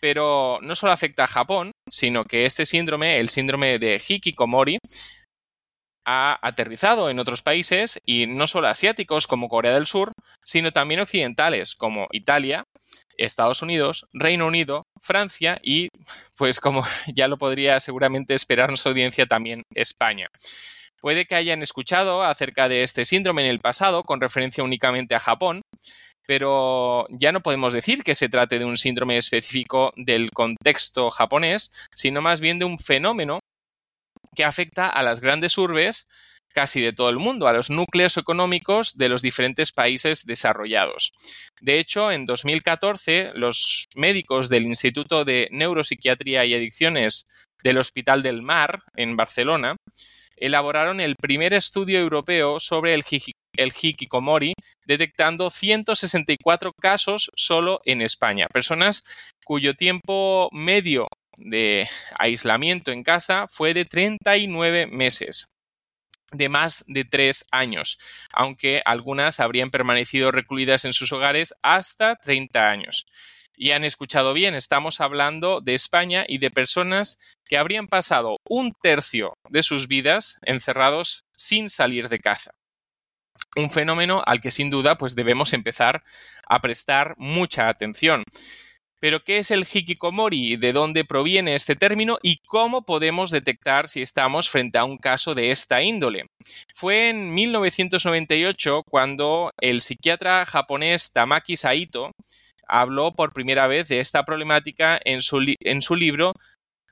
Pero 0.00 0.58
no 0.62 0.74
solo 0.74 0.92
afecta 0.92 1.24
a 1.24 1.28
Japón, 1.28 1.70
sino 1.88 2.24
que 2.24 2.44
este 2.44 2.66
síndrome, 2.66 3.18
el 3.20 3.28
síndrome 3.28 3.78
de 3.78 4.00
Hikikomori, 4.04 4.78
ha 6.04 6.38
aterrizado 6.42 7.10
en 7.10 7.18
otros 7.18 7.42
países 7.42 8.00
y 8.04 8.26
no 8.26 8.46
solo 8.46 8.68
asiáticos 8.68 9.26
como 9.26 9.48
Corea 9.48 9.74
del 9.74 9.86
Sur, 9.86 10.12
sino 10.44 10.72
también 10.72 11.00
occidentales 11.00 11.74
como 11.74 12.08
Italia, 12.12 12.64
Estados 13.16 13.62
Unidos, 13.62 14.06
Reino 14.12 14.46
Unido, 14.46 14.86
Francia 15.00 15.58
y, 15.62 15.88
pues 16.36 16.60
como 16.60 16.84
ya 17.14 17.28
lo 17.28 17.38
podría 17.38 17.80
seguramente 17.80 18.34
esperar 18.34 18.68
nuestra 18.68 18.90
audiencia, 18.90 19.26
también 19.26 19.62
España. 19.74 20.28
Puede 21.00 21.26
que 21.26 21.34
hayan 21.34 21.62
escuchado 21.62 22.22
acerca 22.22 22.68
de 22.68 22.84
este 22.84 23.04
síndrome 23.04 23.42
en 23.42 23.50
el 23.50 23.58
pasado 23.58 24.04
con 24.04 24.20
referencia 24.20 24.62
únicamente 24.62 25.16
a 25.16 25.20
Japón, 25.20 25.62
pero 26.26 27.06
ya 27.10 27.32
no 27.32 27.40
podemos 27.40 27.74
decir 27.74 28.04
que 28.04 28.14
se 28.14 28.28
trate 28.28 28.60
de 28.60 28.64
un 28.64 28.76
síndrome 28.76 29.16
específico 29.16 29.92
del 29.96 30.30
contexto 30.30 31.10
japonés, 31.10 31.72
sino 31.94 32.22
más 32.22 32.40
bien 32.40 32.60
de 32.60 32.64
un 32.64 32.78
fenómeno 32.78 33.40
que 34.34 34.44
afecta 34.44 34.88
a 34.88 35.02
las 35.02 35.20
grandes 35.20 35.58
urbes 35.58 36.08
casi 36.52 36.80
de 36.80 36.92
todo 36.92 37.08
el 37.08 37.16
mundo, 37.16 37.48
a 37.48 37.52
los 37.52 37.70
núcleos 37.70 38.16
económicos 38.16 38.96
de 38.96 39.08
los 39.08 39.22
diferentes 39.22 39.72
países 39.72 40.24
desarrollados. 40.26 41.12
De 41.60 41.78
hecho, 41.78 42.12
en 42.12 42.26
2014, 42.26 43.32
los 43.34 43.86
médicos 43.96 44.48
del 44.48 44.64
Instituto 44.64 45.24
de 45.24 45.48
Neuropsiquiatría 45.50 46.44
y 46.44 46.54
Adicciones 46.54 47.24
del 47.62 47.78
Hospital 47.78 48.22
del 48.22 48.42
Mar, 48.42 48.82
en 48.96 49.16
Barcelona, 49.16 49.76
elaboraron 50.36 51.00
el 51.00 51.16
primer 51.16 51.54
estudio 51.54 52.00
europeo 52.00 52.58
sobre 52.58 52.94
el, 52.94 53.04
hikikomori, 53.82 54.54
detectando 54.86 55.50
164 55.50 56.72
casos 56.72 57.30
solo 57.36 57.80
en 57.84 58.02
España. 58.02 58.48
Personas 58.52 59.04
cuyo 59.44 59.74
tiempo 59.74 60.48
medio 60.52 61.06
de 61.36 61.88
aislamiento 62.18 62.92
en 62.92 63.02
casa 63.02 63.46
fue 63.48 63.74
de 63.74 63.84
39 63.84 64.86
meses 64.86 65.48
de 66.32 66.48
más 66.48 66.84
de 66.88 67.04
tres 67.04 67.44
años, 67.50 67.98
aunque 68.32 68.82
algunas 68.84 69.38
habrían 69.38 69.70
permanecido 69.70 70.30
recluidas 70.30 70.84
en 70.84 70.92
sus 70.92 71.12
hogares 71.12 71.54
hasta 71.62 72.16
30 72.16 72.70
años. 72.70 73.06
Y 73.54 73.72
han 73.72 73.84
escuchado 73.84 74.32
bien, 74.32 74.54
estamos 74.54 75.00
hablando 75.00 75.60
de 75.60 75.74
España 75.74 76.24
y 76.26 76.38
de 76.38 76.50
personas 76.50 77.18
que 77.44 77.58
habrían 77.58 77.86
pasado 77.86 78.38
un 78.48 78.72
tercio 78.72 79.34
de 79.50 79.62
sus 79.62 79.88
vidas 79.88 80.38
encerrados 80.44 81.26
sin 81.36 81.68
salir 81.68 82.08
de 82.08 82.18
casa. 82.18 82.52
Un 83.54 83.68
fenómeno 83.68 84.22
al 84.24 84.40
que 84.40 84.50
sin 84.50 84.70
duda 84.70 84.96
pues 84.96 85.14
debemos 85.14 85.52
empezar 85.52 86.02
a 86.48 86.60
prestar 86.60 87.14
mucha 87.18 87.68
atención. 87.68 88.24
Pero 89.02 89.24
¿qué 89.24 89.38
es 89.38 89.50
el 89.50 89.66
hikikomori? 89.66 90.56
¿De 90.56 90.72
dónde 90.72 91.04
proviene 91.04 91.56
este 91.56 91.74
término? 91.74 92.20
¿Y 92.22 92.36
cómo 92.46 92.82
podemos 92.82 93.32
detectar 93.32 93.88
si 93.88 94.00
estamos 94.00 94.48
frente 94.48 94.78
a 94.78 94.84
un 94.84 94.96
caso 94.96 95.34
de 95.34 95.50
esta 95.50 95.82
índole? 95.82 96.26
Fue 96.72 97.10
en 97.10 97.34
1998 97.34 98.84
cuando 98.88 99.50
el 99.60 99.80
psiquiatra 99.80 100.46
japonés 100.46 101.10
Tamaki 101.10 101.56
Saito 101.56 102.12
habló 102.68 103.12
por 103.12 103.32
primera 103.32 103.66
vez 103.66 103.88
de 103.88 103.98
esta 103.98 104.22
problemática 104.22 105.00
en 105.04 105.20
su, 105.20 105.44
en 105.58 105.82
su 105.82 105.96
libro 105.96 106.34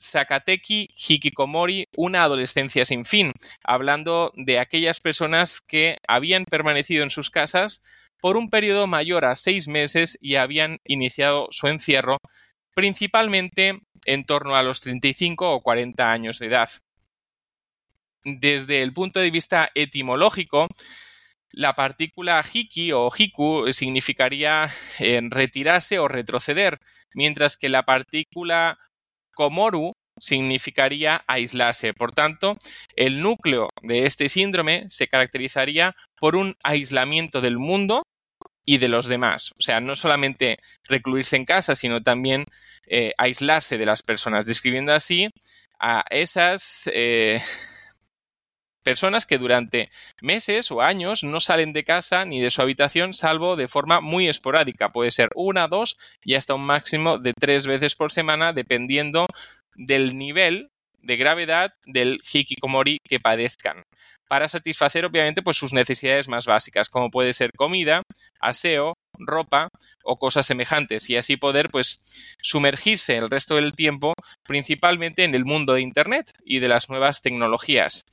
Sakateki 0.01 0.89
Hikikomori, 0.95 1.87
una 1.97 2.25
adolescencia 2.25 2.85
sin 2.85 3.05
fin, 3.05 3.33
hablando 3.63 4.33
de 4.35 4.59
aquellas 4.59 5.01
personas 5.01 5.61
que 5.61 5.99
habían 6.09 6.45
permanecido 6.47 7.05
en 7.05 7.11
sus 7.11 7.31
casas 7.31 7.83
por 8.21 8.37
un 8.37 8.51
periodo 8.51 8.87
mayor 8.87 9.25
a 9.25 9.37
seis 9.37 9.69
meses 9.69 10.19
y 10.21 10.37
habían 10.37 10.79
iniciado 10.85 11.49
su 11.51 11.69
encierro 11.69 12.19
principalmente 12.75 13.81
en 14.07 14.25
torno 14.25 14.57
a 14.57 14.63
los 14.63 14.81
35 14.81 15.53
o 15.53 15.63
40 15.63 16.11
años 16.11 16.39
de 16.39 16.47
edad. 16.47 16.71
Desde 18.25 18.83
el 18.83 18.93
punto 18.93 19.21
de 19.21 19.31
vista 19.31 19.71
etimológico, 19.75 20.69
la 21.53 21.75
partícula 21.75 22.43
hiki 22.43 22.93
o 22.93 23.11
hiku 23.17 23.73
significaría 23.73 24.71
eh, 24.99 25.21
retirarse 25.29 25.99
o 25.99 26.07
retroceder, 26.07 26.79
mientras 27.15 27.57
que 27.57 27.69
la 27.69 27.83
partícula 27.83 28.79
komoru 29.41 29.95
significaría 30.21 31.25
aislarse. 31.27 31.95
Por 31.95 32.13
tanto, 32.13 32.59
el 32.95 33.23
núcleo 33.23 33.71
de 33.81 34.05
este 34.05 34.29
síndrome 34.29 34.85
se 34.89 35.09
caracterizaría 35.09 35.95
por 36.21 36.37
un 36.37 36.57
aislamiento 36.63 37.41
del 37.41 37.57
mundo 37.59 38.03
y 38.67 38.77
de 38.77 38.89
los 38.89 39.07
demás. 39.07 39.53
O 39.59 39.63
sea, 39.63 39.81
no 39.81 39.97
solamente 39.97 40.59
recluirse 40.87 41.37
en 41.37 41.47
casa, 41.47 41.75
sino 41.75 42.03
también 42.03 42.45
eh, 42.87 43.13
aislarse 43.17 43.79
de 43.79 43.87
las 43.87 44.03
personas, 44.03 44.47
describiendo 44.47 44.93
así 44.93 45.31
a 45.79 46.05
esas 46.11 46.91
eh, 46.93 47.41
personas 48.83 49.27
que 49.27 49.39
durante 49.39 49.91
meses 50.21 50.71
o 50.71 50.81
años 50.81 51.25
no 51.25 51.41
salen 51.41 51.73
de 51.73 51.85
casa 51.85 52.25
ni 52.25 52.41
de 52.41 52.51
su 52.51 52.63
habitación, 52.63 53.15
salvo 53.15 53.57
de 53.57 53.69
forma 53.69 54.01
muy 54.01 54.29
esporádica. 54.29 54.91
Puede 54.91 55.11
ser 55.11 55.29
una, 55.35 55.69
dos 55.69 55.97
y 56.25 56.35
hasta 56.35 56.55
un 56.55 56.65
máximo 56.65 57.19
de 57.19 57.33
tres 57.33 57.67
veces 57.67 57.95
por 57.95 58.11
semana, 58.11 58.53
dependiendo 58.53 59.27
del 59.75 60.17
nivel 60.17 60.71
de 61.03 61.17
gravedad 61.17 61.73
del 61.87 62.21
hikikomori 62.31 62.99
que 63.09 63.21
padezcan 63.21 63.85
para 64.31 64.49
satisfacer 64.49 65.05
obviamente 65.05 65.43
pues 65.43 65.57
sus 65.57 65.73
necesidades 65.73 66.29
más 66.29 66.47
básicas 66.47 66.89
como 66.89 67.11
puede 67.11 67.33
ser 67.33 67.51
comida, 67.57 68.03
aseo, 68.39 68.95
ropa 69.19 69.69
o 70.05 70.19
cosas 70.19 70.47
semejantes 70.47 71.11
y 71.11 71.17
así 71.17 71.37
poder 71.37 71.69
pues 71.71 72.01
sumergirse 72.41 73.17
el 73.17 73.29
resto 73.29 73.57
del 73.57 73.73
tiempo 73.73 74.15
principalmente 74.45 75.25
en 75.25 75.35
el 75.35 75.45
mundo 75.45 75.75
de 75.75 75.81
internet 75.81 76.31
y 76.45 76.61
de 76.61 76.69
las 76.69 76.89
nuevas 76.89 77.23
tecnologías. 77.23 78.05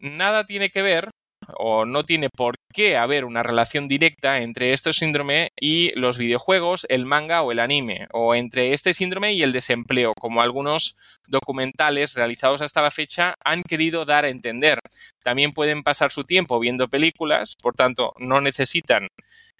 Nada 0.00 0.44
tiene 0.44 0.70
que 0.70 0.82
ver 0.82 1.10
o 1.56 1.84
no 1.84 2.04
tiene 2.04 2.28
por 2.30 2.56
qué 2.72 2.96
haber 2.96 3.24
una 3.24 3.42
relación 3.42 3.88
directa 3.88 4.40
entre 4.40 4.72
este 4.72 4.92
síndrome 4.92 5.50
y 5.58 5.92
los 5.98 6.18
videojuegos, 6.18 6.86
el 6.88 7.06
manga 7.06 7.42
o 7.42 7.52
el 7.52 7.60
anime, 7.60 8.06
o 8.12 8.34
entre 8.34 8.72
este 8.72 8.92
síndrome 8.92 9.32
y 9.32 9.42
el 9.42 9.52
desempleo, 9.52 10.12
como 10.18 10.42
algunos 10.42 10.98
documentales 11.28 12.14
realizados 12.14 12.62
hasta 12.62 12.82
la 12.82 12.90
fecha 12.90 13.34
han 13.44 13.62
querido 13.62 14.04
dar 14.04 14.24
a 14.24 14.30
entender. 14.30 14.80
También 15.22 15.52
pueden 15.52 15.82
pasar 15.82 16.10
su 16.10 16.24
tiempo 16.24 16.58
viendo 16.60 16.88
películas, 16.88 17.56
por 17.62 17.74
tanto, 17.74 18.12
no 18.18 18.40
necesitan 18.40 19.08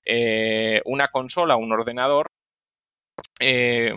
eh, 0.05 0.83
una 0.85 1.09
consola 1.09 1.57
un 1.57 1.73
ordenador. 1.73 2.31
Eh, 3.41 3.93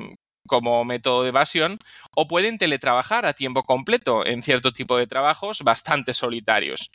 como 0.47 0.83
método 0.85 1.23
de 1.23 1.29
evasión, 1.29 1.77
o 2.15 2.27
pueden 2.27 2.57
teletrabajar 2.57 3.25
a 3.25 3.33
tiempo 3.33 3.63
completo 3.63 4.25
en 4.25 4.43
cierto 4.43 4.73
tipo 4.73 4.97
de 4.97 5.07
trabajos 5.07 5.61
bastante 5.63 6.13
solitarios. 6.13 6.91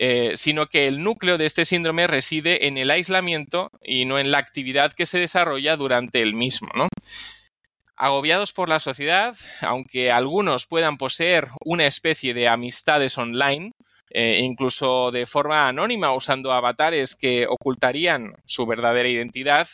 Eh, 0.00 0.32
sino 0.36 0.66
que 0.66 0.86
el 0.86 1.02
núcleo 1.02 1.38
de 1.38 1.46
este 1.46 1.64
síndrome 1.64 2.06
reside 2.06 2.68
en 2.68 2.78
el 2.78 2.90
aislamiento 2.90 3.72
y 3.82 4.04
no 4.04 4.20
en 4.20 4.30
la 4.30 4.38
actividad 4.38 4.92
que 4.92 5.06
se 5.06 5.18
desarrolla 5.18 5.76
durante 5.76 6.20
el 6.20 6.34
mismo. 6.34 6.68
Agobiados 7.96 8.52
por 8.52 8.68
la 8.68 8.78
sociedad, 8.78 9.34
aunque 9.60 10.12
algunos 10.12 10.66
puedan 10.66 10.98
poseer 10.98 11.48
una 11.64 11.84
especie 11.86 12.32
de 12.32 12.46
amistades 12.46 13.18
online, 13.18 13.72
eh, 14.10 14.38
incluso 14.40 15.10
de 15.10 15.26
forma 15.26 15.66
anónima 15.68 16.14
usando 16.14 16.52
avatares 16.52 17.16
que 17.16 17.46
ocultarían 17.48 18.34
su 18.46 18.66
verdadera 18.66 19.08
identidad, 19.08 19.66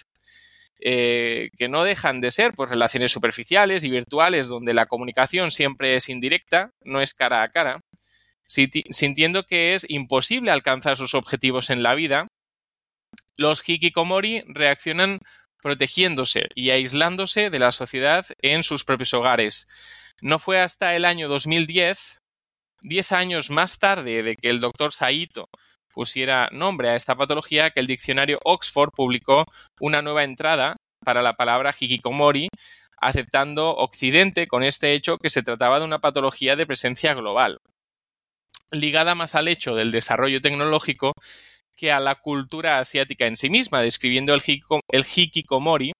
eh, 0.80 1.50
que 1.56 1.68
no 1.68 1.84
dejan 1.84 2.20
de 2.20 2.30
ser 2.30 2.52
pues, 2.54 2.70
relaciones 2.70 3.12
superficiales 3.12 3.84
y 3.84 3.90
virtuales 3.90 4.48
donde 4.48 4.74
la 4.74 4.86
comunicación 4.86 5.50
siempre 5.50 5.96
es 5.96 6.08
indirecta, 6.08 6.72
no 6.82 7.00
es 7.00 7.14
cara 7.14 7.42
a 7.42 7.48
cara, 7.48 7.80
sintiendo 8.46 9.44
que 9.44 9.74
es 9.74 9.86
imposible 9.88 10.50
alcanzar 10.50 10.96
sus 10.96 11.14
objetivos 11.14 11.70
en 11.70 11.82
la 11.82 11.94
vida, 11.94 12.26
los 13.36 13.66
hikikomori 13.66 14.44
reaccionan 14.46 15.20
protegiéndose 15.62 16.48
y 16.54 16.70
aislándose 16.70 17.48
de 17.48 17.58
la 17.58 17.72
sociedad 17.72 18.26
en 18.42 18.62
sus 18.62 18.84
propios 18.84 19.14
hogares. 19.14 19.68
No 20.20 20.38
fue 20.38 20.60
hasta 20.60 20.94
el 20.94 21.04
año 21.04 21.28
2010, 21.28 22.18
diez 22.82 23.12
años 23.12 23.50
más 23.50 23.78
tarde 23.78 24.22
de 24.22 24.36
que 24.36 24.50
el 24.50 24.60
doctor 24.60 24.92
Saito 24.92 25.48
pusiera 25.94 26.48
nombre 26.52 26.90
a 26.90 26.96
esta 26.96 27.14
patología, 27.14 27.70
que 27.70 27.80
el 27.80 27.86
diccionario 27.86 28.38
Oxford 28.44 28.90
publicó 28.94 29.46
una 29.80 30.02
nueva 30.02 30.24
entrada 30.24 30.76
para 31.04 31.22
la 31.22 31.34
palabra 31.34 31.74
hikikomori, 31.78 32.48
aceptando 32.98 33.76
Occidente 33.76 34.46
con 34.46 34.64
este 34.64 34.94
hecho 34.94 35.18
que 35.18 35.30
se 35.30 35.42
trataba 35.42 35.78
de 35.78 35.84
una 35.84 36.00
patología 36.00 36.56
de 36.56 36.66
presencia 36.66 37.14
global 37.14 37.58
ligada 38.70 39.14
más 39.14 39.34
al 39.34 39.48
hecho 39.48 39.74
del 39.74 39.90
desarrollo 39.90 40.40
tecnológico 40.40 41.12
que 41.76 41.92
a 41.92 42.00
la 42.00 42.16
cultura 42.16 42.78
asiática 42.78 43.26
en 43.26 43.36
sí 43.36 43.50
misma, 43.50 43.82
describiendo 43.82 44.34
el, 44.34 45.04
hikikomori 45.04 45.92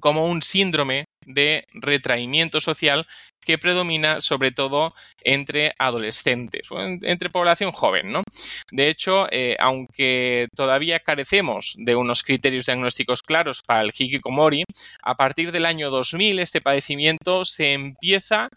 como 0.00 0.26
un 0.26 0.42
síndrome 0.42 1.04
de 1.26 1.66
retraimiento 1.72 2.60
social 2.60 3.06
que 3.40 3.58
predomina 3.58 4.20
sobre 4.20 4.52
todo 4.52 4.94
entre 5.22 5.74
adolescentes 5.78 6.70
o 6.70 6.80
entre 6.80 7.30
población 7.30 7.72
joven. 7.72 8.12
¿no? 8.12 8.22
De 8.70 8.88
hecho, 8.88 9.26
eh, 9.30 9.56
aunque 9.58 10.48
todavía 10.54 11.00
carecemos 11.00 11.74
de 11.78 11.94
unos 11.94 12.22
criterios 12.22 12.66
diagnósticos 12.66 13.22
claros 13.22 13.62
para 13.62 13.82
el 13.82 13.92
hikikomori, 13.96 14.64
a 15.02 15.14
partir 15.16 15.52
del 15.52 15.66
año 15.66 15.90
2000 15.90 16.38
este 16.38 16.60
padecimiento 16.60 17.44
se 17.44 17.72
empieza 17.72 18.48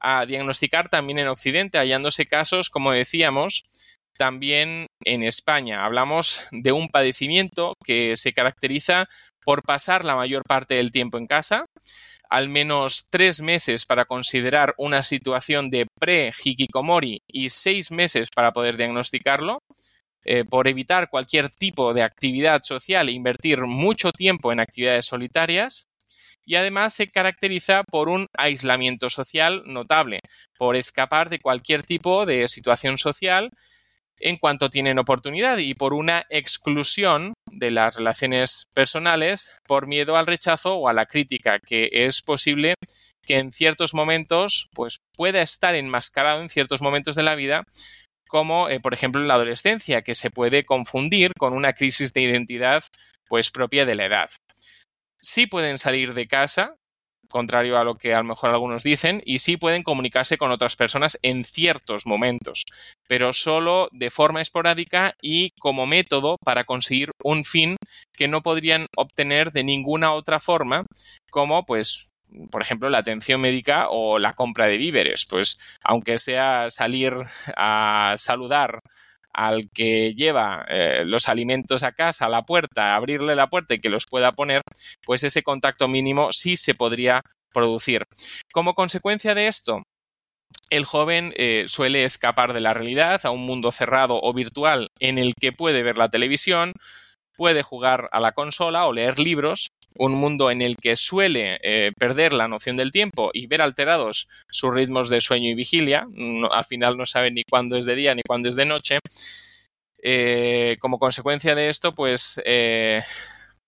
a 0.00 0.26
diagnosticar 0.26 0.90
también 0.90 1.18
en 1.18 1.28
Occidente, 1.28 1.78
hallándose 1.78 2.26
casos, 2.26 2.68
como 2.68 2.92
decíamos, 2.92 3.64
también 4.18 4.86
en 5.04 5.22
España. 5.22 5.84
Hablamos 5.84 6.42
de 6.52 6.72
un 6.72 6.88
padecimiento 6.88 7.74
que 7.84 8.16
se 8.16 8.32
caracteriza 8.32 9.08
por 9.44 9.62
pasar 9.62 10.04
la 10.04 10.16
mayor 10.16 10.42
parte 10.46 10.74
del 10.74 10.90
tiempo 10.90 11.18
en 11.18 11.26
casa, 11.26 11.66
al 12.30 12.48
menos 12.48 13.08
tres 13.10 13.40
meses 13.40 13.86
para 13.86 14.06
considerar 14.06 14.74
una 14.78 15.02
situación 15.02 15.70
de 15.70 15.86
pre-hikikomori 16.00 17.22
y 17.28 17.50
seis 17.50 17.90
meses 17.90 18.28
para 18.34 18.52
poder 18.52 18.76
diagnosticarlo. 18.76 19.58
Eh, 20.26 20.44
por 20.44 20.68
evitar 20.68 21.10
cualquier 21.10 21.50
tipo 21.50 21.92
de 21.92 22.02
actividad 22.02 22.62
social 22.62 23.08
e 23.10 23.12
invertir 23.12 23.60
mucho 23.60 24.10
tiempo 24.10 24.52
en 24.52 24.60
actividades 24.60 25.04
solitarias. 25.04 25.86
Y 26.46 26.56
además 26.56 26.94
se 26.94 27.10
caracteriza 27.10 27.84
por 27.84 28.08
un 28.08 28.26
aislamiento 28.36 29.08
social 29.10 29.62
notable, 29.66 30.20
por 30.58 30.76
escapar 30.76 31.28
de 31.30 31.40
cualquier 31.40 31.82
tipo 31.82 32.26
de 32.26 32.48
situación 32.48 32.98
social 32.98 33.50
en 34.18 34.36
cuanto 34.36 34.70
tienen 34.70 34.98
oportunidad 34.98 35.58
y 35.58 35.74
por 35.74 35.94
una 35.94 36.24
exclusión 36.30 37.34
de 37.56 37.70
las 37.70 37.96
relaciones 37.96 38.68
personales 38.74 39.52
por 39.66 39.86
miedo 39.86 40.16
al 40.16 40.26
rechazo 40.26 40.74
o 40.74 40.88
a 40.88 40.92
la 40.92 41.06
crítica, 41.06 41.58
que 41.58 41.88
es 41.92 42.22
posible 42.22 42.74
que 43.26 43.38
en 43.38 43.52
ciertos 43.52 43.94
momentos 43.94 44.68
pues 44.74 44.98
pueda 45.16 45.42
estar 45.42 45.74
enmascarado 45.74 46.40
en 46.42 46.48
ciertos 46.48 46.82
momentos 46.82 47.16
de 47.16 47.22
la 47.22 47.34
vida 47.34 47.64
como 48.28 48.68
eh, 48.68 48.80
por 48.80 48.94
ejemplo 48.94 49.20
en 49.20 49.28
la 49.28 49.34
adolescencia, 49.34 50.02
que 50.02 50.14
se 50.14 50.30
puede 50.30 50.64
confundir 50.64 51.32
con 51.38 51.52
una 51.52 51.72
crisis 51.72 52.12
de 52.12 52.22
identidad 52.22 52.82
pues 53.28 53.50
propia 53.50 53.86
de 53.86 53.94
la 53.94 54.06
edad. 54.06 54.30
Sí 55.20 55.46
pueden 55.46 55.78
salir 55.78 56.14
de 56.14 56.26
casa, 56.26 56.74
contrario 57.28 57.78
a 57.78 57.84
lo 57.84 57.96
que 57.96 58.14
a 58.14 58.18
lo 58.18 58.24
mejor 58.24 58.50
algunos 58.50 58.82
dicen, 58.82 59.22
y 59.24 59.38
sí 59.38 59.56
pueden 59.56 59.82
comunicarse 59.82 60.38
con 60.38 60.50
otras 60.50 60.76
personas 60.76 61.18
en 61.22 61.44
ciertos 61.44 62.06
momentos, 62.06 62.64
pero 63.08 63.32
solo 63.32 63.88
de 63.92 64.10
forma 64.10 64.40
esporádica 64.40 65.14
y 65.20 65.50
como 65.60 65.86
método 65.86 66.36
para 66.44 66.64
conseguir 66.64 67.10
un 67.22 67.44
fin 67.44 67.76
que 68.12 68.28
no 68.28 68.42
podrían 68.42 68.86
obtener 68.96 69.52
de 69.52 69.64
ninguna 69.64 70.12
otra 70.12 70.40
forma, 70.40 70.84
como 71.30 71.64
pues 71.64 72.10
por 72.50 72.62
ejemplo, 72.62 72.90
la 72.90 72.98
atención 72.98 73.40
médica 73.40 73.86
o 73.90 74.18
la 74.18 74.32
compra 74.32 74.66
de 74.66 74.76
víveres. 74.76 75.26
Pues 75.28 75.58
aunque 75.82 76.18
sea 76.18 76.68
salir 76.68 77.14
a 77.56 78.14
saludar 78.16 78.80
al 79.34 79.68
que 79.74 80.14
lleva 80.14 80.64
eh, 80.68 81.02
los 81.04 81.28
alimentos 81.28 81.82
a 81.82 81.92
casa, 81.92 82.26
a 82.26 82.30
la 82.30 82.42
puerta, 82.42 82.94
abrirle 82.94 83.34
la 83.34 83.48
puerta 83.48 83.74
y 83.74 83.80
que 83.80 83.90
los 83.90 84.06
pueda 84.06 84.32
poner, 84.32 84.62
pues 85.04 85.24
ese 85.24 85.42
contacto 85.42 85.88
mínimo 85.88 86.32
sí 86.32 86.56
se 86.56 86.74
podría 86.74 87.20
producir. 87.52 88.04
Como 88.52 88.74
consecuencia 88.74 89.34
de 89.34 89.48
esto, 89.48 89.82
el 90.70 90.84
joven 90.84 91.32
eh, 91.36 91.64
suele 91.66 92.04
escapar 92.04 92.52
de 92.52 92.60
la 92.60 92.74
realidad 92.74 93.20
a 93.24 93.30
un 93.30 93.44
mundo 93.44 93.72
cerrado 93.72 94.18
o 94.22 94.32
virtual 94.32 94.88
en 94.98 95.18
el 95.18 95.34
que 95.34 95.52
puede 95.52 95.82
ver 95.82 95.98
la 95.98 96.08
televisión, 96.08 96.72
puede 97.36 97.62
jugar 97.62 98.08
a 98.12 98.20
la 98.20 98.32
consola 98.32 98.86
o 98.86 98.92
leer 98.92 99.18
libros, 99.18 99.68
un 99.96 100.14
mundo 100.14 100.50
en 100.50 100.62
el 100.62 100.76
que 100.76 100.96
suele 100.96 101.58
eh, 101.62 101.92
perder 101.98 102.32
la 102.32 102.48
noción 102.48 102.76
del 102.76 102.90
tiempo 102.90 103.30
y 103.32 103.46
ver 103.46 103.62
alterados 103.62 104.28
sus 104.50 104.74
ritmos 104.74 105.08
de 105.08 105.20
sueño 105.20 105.50
y 105.50 105.54
vigilia, 105.54 106.06
al 106.50 106.64
final 106.64 106.96
no 106.96 107.06
sabe 107.06 107.30
ni 107.30 107.44
cuándo 107.44 107.76
es 107.76 107.86
de 107.86 107.94
día 107.94 108.14
ni 108.14 108.22
cuándo 108.22 108.48
es 108.48 108.56
de 108.56 108.64
noche. 108.64 108.98
Eh, 110.02 110.76
como 110.80 110.98
consecuencia 110.98 111.54
de 111.54 111.68
esto, 111.68 111.94
pues, 111.94 112.40
eh, 112.44 113.02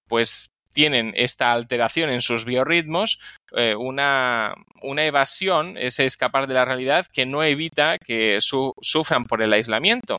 pues 0.09 0.51
tienen 0.73 1.15
esta 1.17 1.53
alteración 1.53 2.11
en 2.11 2.21
sus 2.21 2.45
biorritmos, 2.45 3.19
una, 3.79 4.55
una, 4.83 5.07
evasión, 5.07 5.79
ese 5.79 6.05
escapar 6.05 6.47
de 6.47 6.53
la 6.53 6.67
realidad 6.67 7.07
que 7.11 7.25
no 7.25 7.43
evita 7.43 7.97
que 7.97 8.41
sufran 8.41 9.25
por 9.25 9.41
el 9.41 9.55
aislamiento 9.55 10.19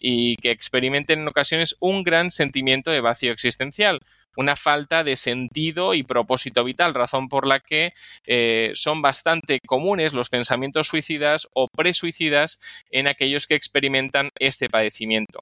y 0.00 0.34
que 0.36 0.50
experimenten 0.50 1.20
en 1.20 1.28
ocasiones 1.28 1.76
un 1.78 2.02
gran 2.02 2.32
sentimiento 2.32 2.90
de 2.90 3.00
vacío 3.00 3.30
existencial, 3.30 4.00
una 4.36 4.56
falta 4.56 5.04
de 5.04 5.16
sentido 5.16 5.94
y 5.94 6.02
propósito 6.02 6.64
vital, 6.64 6.94
razón 6.94 7.28
por 7.28 7.46
la 7.46 7.60
que 7.60 7.92
eh, 8.26 8.72
son 8.74 9.02
bastante 9.02 9.58
comunes 9.66 10.12
los 10.12 10.28
pensamientos 10.28 10.88
suicidas 10.88 11.48
o 11.54 11.68
presuicidas 11.68 12.60
en 12.90 13.08
aquellos 13.08 13.46
que 13.46 13.54
experimentan 13.54 14.30
este 14.38 14.68
padecimiento. 14.68 15.40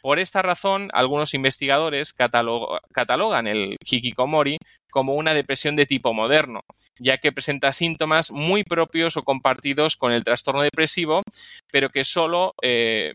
Por 0.00 0.18
esta 0.18 0.42
razón, 0.42 0.88
algunos 0.92 1.34
investigadores 1.34 2.12
catalogan 2.12 3.46
el 3.46 3.76
hikikomori 3.84 4.58
como 4.90 5.14
una 5.14 5.34
depresión 5.34 5.74
de 5.74 5.84
tipo 5.86 6.14
moderno, 6.14 6.60
ya 6.98 7.18
que 7.18 7.32
presenta 7.32 7.72
síntomas 7.72 8.30
muy 8.30 8.62
propios 8.62 9.16
o 9.16 9.24
compartidos 9.24 9.96
con 9.96 10.12
el 10.12 10.24
trastorno 10.24 10.62
depresivo, 10.62 11.22
pero 11.72 11.90
que 11.90 12.04
solo 12.04 12.54
eh, 12.62 13.14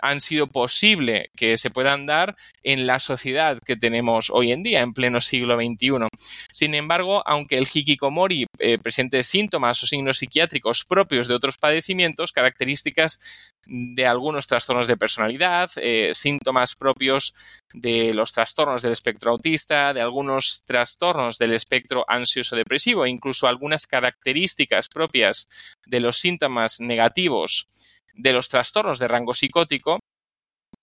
han 0.00 0.20
sido 0.20 0.46
posible 0.46 1.30
que 1.36 1.58
se 1.58 1.70
puedan 1.70 2.06
dar 2.06 2.36
en 2.62 2.86
la 2.86 2.98
sociedad 2.98 3.58
que 3.64 3.76
tenemos 3.76 4.30
hoy 4.30 4.52
en 4.52 4.62
día, 4.62 4.80
en 4.80 4.92
pleno 4.92 5.20
siglo 5.20 5.56
XXI. 5.56 6.08
Sin 6.52 6.74
embargo, 6.74 7.22
aunque 7.26 7.58
el 7.58 7.66
hikikomori 7.72 8.46
eh, 8.58 8.78
presente 8.78 9.22
síntomas 9.22 9.82
o 9.82 9.86
signos 9.86 10.18
psiquiátricos 10.18 10.84
propios 10.84 11.28
de 11.28 11.34
otros 11.34 11.58
padecimientos, 11.58 12.32
características 12.32 13.20
de 13.66 14.06
algunos 14.06 14.46
trastornos 14.46 14.86
de 14.86 14.96
personalidad, 14.96 15.70
eh, 15.76 16.10
síntomas 16.12 16.74
propios 16.74 17.34
de 17.72 18.14
los 18.14 18.32
trastornos 18.32 18.82
del 18.82 18.92
espectro 18.92 19.32
autista, 19.32 19.92
de 19.92 20.00
algunos 20.00 20.62
trastornos 20.66 21.38
del 21.38 21.52
espectro 21.52 22.04
ansioso-depresivo, 22.08 23.06
incluso 23.06 23.46
algunas 23.46 23.86
características 23.86 24.88
propias 24.88 25.48
de 25.86 26.00
los 26.00 26.18
síntomas 26.18 26.80
negativos 26.80 27.68
de 28.16 28.32
los 28.32 28.48
trastornos 28.48 28.98
de 28.98 29.08
rango 29.08 29.34
psicótico. 29.34 30.00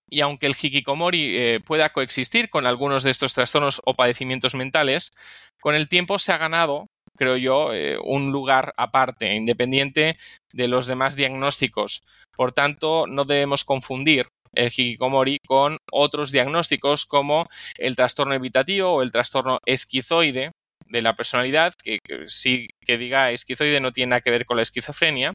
Y 0.09 0.21
aunque 0.21 0.45
el 0.45 0.55
hikikomori 0.59 1.37
eh, 1.37 1.59
pueda 1.65 1.89
coexistir 1.89 2.49
con 2.49 2.65
algunos 2.65 3.03
de 3.03 3.11
estos 3.11 3.33
trastornos 3.33 3.81
o 3.85 3.95
padecimientos 3.95 4.53
mentales, 4.53 5.11
con 5.59 5.75
el 5.75 5.89
tiempo 5.89 6.19
se 6.19 6.31
ha 6.31 6.37
ganado, 6.37 6.87
creo 7.17 7.37
yo, 7.37 7.73
eh, 7.73 7.97
un 8.03 8.31
lugar 8.31 8.73
aparte, 8.77 9.33
independiente 9.33 10.17
de 10.51 10.67
los 10.67 10.87
demás 10.87 11.15
diagnósticos. 11.15 12.03
Por 12.35 12.51
tanto, 12.51 13.07
no 13.07 13.25
debemos 13.25 13.63
confundir 13.63 14.27
el 14.53 14.67
hikikomori 14.67 15.39
con 15.47 15.77
otros 15.91 16.31
diagnósticos 16.31 17.05
como 17.05 17.47
el 17.77 17.95
trastorno 17.95 18.35
evitativo 18.35 18.89
o 18.91 19.01
el 19.01 19.11
trastorno 19.11 19.59
esquizoide, 19.65 20.51
de 20.93 21.01
la 21.01 21.15
personalidad, 21.15 21.73
que, 21.84 21.99
sí 22.27 22.69
que 22.86 22.97
diga 22.97 23.32
esquizoide 23.32 23.82
no 23.82 23.91
tiene 23.91 24.12
nada 24.12 24.21
que 24.21 24.32
ver 24.32 24.45
con 24.45 24.58
la 24.58 24.63
esquizofrenia, 24.63 25.34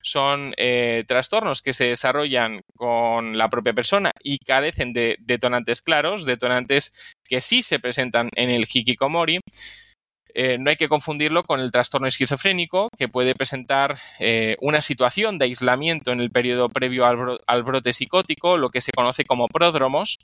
son 0.00 0.54
eh, 0.56 1.04
trastornos 1.06 1.60
que 1.60 1.72
se 1.72 1.88
desarrollan 1.88 2.62
con 2.76 3.36
la 3.36 3.48
propia 3.48 3.74
persona 3.74 4.12
y 4.22 4.38
carecen 4.38 4.92
de 4.92 5.16
detonantes 5.20 5.82
claros, 5.82 6.24
detonantes 6.24 7.14
que 7.24 7.40
sí 7.40 7.62
se 7.62 7.80
presentan 7.80 8.30
en 8.36 8.50
el 8.50 8.66
hikikomori. 8.72 9.40
Eh, 10.34 10.56
no 10.58 10.70
hay 10.70 10.76
que 10.76 10.88
confundirlo 10.88 11.42
con 11.44 11.60
el 11.60 11.70
trastorno 11.70 12.06
esquizofrénico, 12.06 12.88
que 12.96 13.08
puede 13.08 13.34
presentar 13.34 13.98
eh, 14.18 14.56
una 14.60 14.80
situación 14.80 15.38
de 15.38 15.44
aislamiento 15.44 16.12
en 16.12 16.20
el 16.20 16.30
periodo 16.30 16.68
previo 16.68 17.06
al, 17.06 17.62
brote 17.62 17.92
psicótico, 17.92 18.56
lo 18.56 18.70
que 18.70 18.80
se 18.80 18.92
conoce 18.92 19.24
como 19.24 19.48
pródromos, 19.48 20.18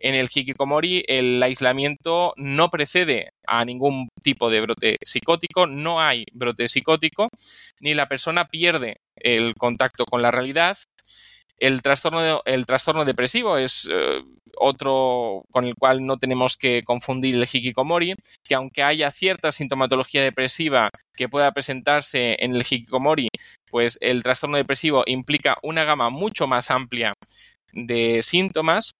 en 0.00 0.14
el 0.14 0.28
hikikomori 0.34 1.04
el 1.06 1.42
aislamiento 1.42 2.34
no 2.36 2.68
precede 2.68 3.30
a 3.46 3.64
ningún 3.64 4.08
tipo 4.22 4.50
de 4.50 4.60
brote 4.60 4.96
psicótico, 5.02 5.66
no 5.66 6.00
hay 6.00 6.26
brote 6.32 6.68
psicótico, 6.68 7.28
ni 7.80 7.94
la 7.94 8.08
persona 8.08 8.46
pierde 8.46 8.98
el 9.16 9.54
contacto 9.54 10.04
con 10.04 10.20
la 10.20 10.30
realidad. 10.30 10.76
El 11.64 11.80
trastorno, 11.80 12.42
el 12.44 12.66
trastorno 12.66 13.06
depresivo 13.06 13.56
es 13.56 13.88
eh, 13.90 14.22
otro 14.58 15.44
con 15.50 15.64
el 15.64 15.74
cual 15.74 16.04
no 16.04 16.18
tenemos 16.18 16.58
que 16.58 16.82
confundir 16.84 17.36
el 17.36 17.48
hikikomori, 17.50 18.16
que 18.42 18.54
aunque 18.54 18.82
haya 18.82 19.10
cierta 19.10 19.50
sintomatología 19.50 20.22
depresiva 20.22 20.90
que 21.16 21.30
pueda 21.30 21.52
presentarse 21.52 22.36
en 22.38 22.54
el 22.54 22.66
hikikomori, 22.68 23.30
pues 23.70 23.96
el 24.02 24.22
trastorno 24.22 24.58
depresivo 24.58 25.04
implica 25.06 25.56
una 25.62 25.84
gama 25.84 26.10
mucho 26.10 26.46
más 26.46 26.70
amplia 26.70 27.14
de 27.72 28.20
síntomas 28.20 28.92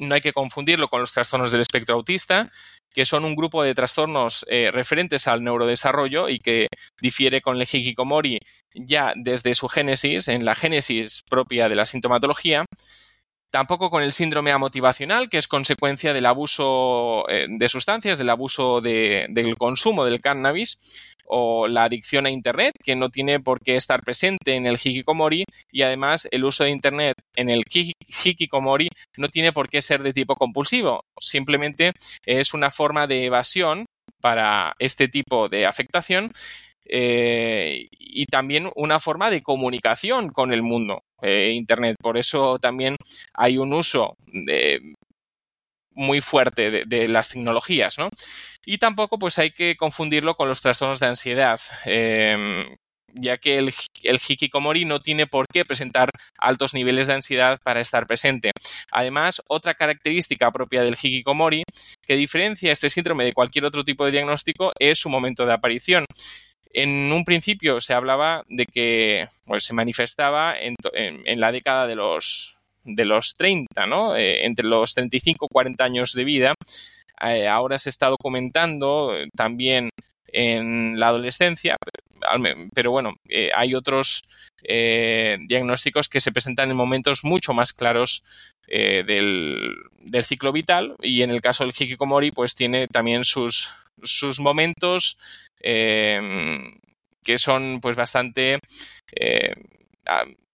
no 0.00 0.14
hay 0.14 0.20
que 0.20 0.32
confundirlo 0.32 0.88
con 0.88 1.00
los 1.00 1.12
trastornos 1.12 1.52
del 1.52 1.60
espectro 1.60 1.96
autista, 1.96 2.50
que 2.92 3.06
son 3.06 3.24
un 3.24 3.36
grupo 3.36 3.62
de 3.62 3.74
trastornos 3.74 4.44
eh, 4.48 4.70
referentes 4.72 5.28
al 5.28 5.44
neurodesarrollo 5.44 6.28
y 6.28 6.38
que 6.38 6.68
difiere 7.00 7.40
con 7.40 7.56
el 7.56 7.62
hikikomori 7.62 8.40
ya 8.74 9.12
desde 9.16 9.54
su 9.54 9.68
génesis, 9.68 10.28
en 10.28 10.44
la 10.44 10.54
génesis 10.54 11.22
propia 11.28 11.68
de 11.68 11.76
la 11.76 11.86
sintomatología. 11.86 12.64
Tampoco 13.50 13.90
con 13.90 14.04
el 14.04 14.12
síndrome 14.12 14.52
amotivacional, 14.52 15.28
que 15.28 15.38
es 15.38 15.48
consecuencia 15.48 16.12
del 16.12 16.26
abuso 16.26 17.28
eh, 17.28 17.46
de 17.48 17.68
sustancias, 17.68 18.16
del 18.16 18.30
abuso 18.30 18.80
del 18.80 19.56
consumo 19.58 20.04
del 20.04 20.20
cannabis 20.20 21.14
o 21.24 21.66
la 21.66 21.84
adicción 21.84 22.26
a 22.26 22.30
Internet, 22.30 22.74
que 22.82 22.94
no 22.94 23.08
tiene 23.08 23.40
por 23.40 23.60
qué 23.60 23.76
estar 23.76 24.02
presente 24.02 24.54
en 24.54 24.66
el 24.66 24.76
hikikomori 24.76 25.44
y 25.70 25.82
además 25.82 26.28
el 26.30 26.44
uso 26.44 26.64
de 26.64 26.70
Internet 26.70 27.16
en 27.36 27.50
el 27.50 27.64
hikikomori 28.24 28.88
no 29.16 29.28
tiene 29.28 29.52
por 29.52 29.68
qué 29.68 29.82
ser 29.82 30.02
de 30.02 30.12
tipo 30.12 30.36
compulsivo, 30.36 31.04
simplemente 31.20 31.92
es 32.24 32.54
una 32.54 32.70
forma 32.70 33.06
de 33.06 33.24
evasión 33.24 33.86
para 34.20 34.74
este 34.78 35.08
tipo 35.08 35.48
de 35.48 35.66
afectación 35.66 36.30
eh, 36.84 37.88
y 37.92 38.26
también 38.26 38.70
una 38.74 38.98
forma 38.98 39.30
de 39.30 39.42
comunicación 39.42 40.30
con 40.30 40.52
el 40.52 40.62
mundo. 40.62 41.02
Eh, 41.22 41.52
Internet. 41.54 41.96
Por 42.00 42.18
eso 42.18 42.58
también 42.58 42.96
hay 43.34 43.58
un 43.58 43.72
uso 43.72 44.16
muy 45.94 46.20
fuerte 46.20 46.84
de, 46.86 47.08
las 47.08 47.30
tecnologías, 47.30 47.98
¿no? 47.98 48.08
Y 48.64 48.78
tampoco 48.78 49.18
pues 49.18 49.38
hay 49.38 49.50
que 49.50 49.76
confundirlo 49.76 50.34
con 50.34 50.48
los 50.48 50.60
trastornos 50.60 51.00
de 51.00 51.06
ansiedad, 51.06 51.60
eh, 51.84 52.76
ya 53.14 53.38
que 53.38 53.58
el, 53.58 53.74
el, 54.02 54.20
hikikomori 54.26 54.84
no 54.84 55.00
tiene 55.00 55.26
por 55.26 55.46
qué 55.52 55.64
presentar 55.64 56.10
altos 56.38 56.74
niveles 56.74 57.06
de 57.06 57.14
ansiedad 57.14 57.58
para 57.62 57.80
estar 57.80 58.06
presente. 58.06 58.52
Además, 58.92 59.42
otra 59.48 59.74
característica 59.74 60.50
propia 60.52 60.82
del 60.82 60.96
hikikomori 61.00 61.64
que 62.06 62.16
diferencia 62.16 62.72
este 62.72 62.90
síndrome 62.90 63.24
de 63.24 63.32
cualquier 63.32 63.64
otro 63.64 63.84
tipo 63.84 64.04
de 64.04 64.12
diagnóstico 64.12 64.72
es 64.78 64.98
su 64.98 65.08
momento 65.10 65.44
de 65.44 65.52
aparición. 65.52 66.06
En 66.72 67.12
un 67.12 67.24
principio 67.24 67.80
se 67.80 67.94
hablaba 67.94 68.44
de 68.48 68.66
que 68.66 69.26
pues, 69.46 69.64
se 69.64 69.74
manifestaba 69.74 70.58
en, 70.58 70.76
en, 70.92 71.22
en 71.26 71.40
la 71.40 71.52
década 71.52 71.86
de 71.86 71.96
los 71.96 72.56
de 72.84 73.04
los 73.04 73.34
30, 73.34 73.86
¿no? 73.86 74.16
Eh, 74.16 74.44
entre 74.46 74.66
los 74.66 74.94
35 74.94 75.46
y 75.46 75.52
40 75.52 75.84
años 75.84 76.12
de 76.12 76.24
vida. 76.24 76.54
Eh, 77.22 77.46
ahora 77.46 77.78
se 77.78 77.90
está 77.90 78.08
documentando 78.08 79.14
también 79.36 79.90
en 80.32 80.98
la 80.98 81.08
adolescencia, 81.08 81.76
pero 82.74 82.90
bueno, 82.90 83.14
eh, 83.28 83.50
hay 83.54 83.74
otros 83.74 84.22
eh, 84.62 85.38
diagnósticos 85.46 86.08
que 86.08 86.20
se 86.20 86.32
presentan 86.32 86.70
en 86.70 86.76
momentos 86.76 87.24
mucho 87.24 87.52
más 87.52 87.72
claros 87.72 88.24
eh, 88.68 89.04
del, 89.06 89.74
del, 89.98 90.22
ciclo 90.22 90.52
vital 90.52 90.96
y 91.00 91.22
en 91.22 91.30
el 91.30 91.40
caso 91.40 91.64
del 91.64 91.74
hikikomori 91.78 92.30
pues 92.30 92.54
tiene 92.54 92.86
también 92.86 93.24
sus, 93.24 93.70
sus 94.02 94.38
momentos 94.38 95.18
que 95.62 97.36
son 97.36 97.80
pues 97.82 97.96
bastante 97.96 98.60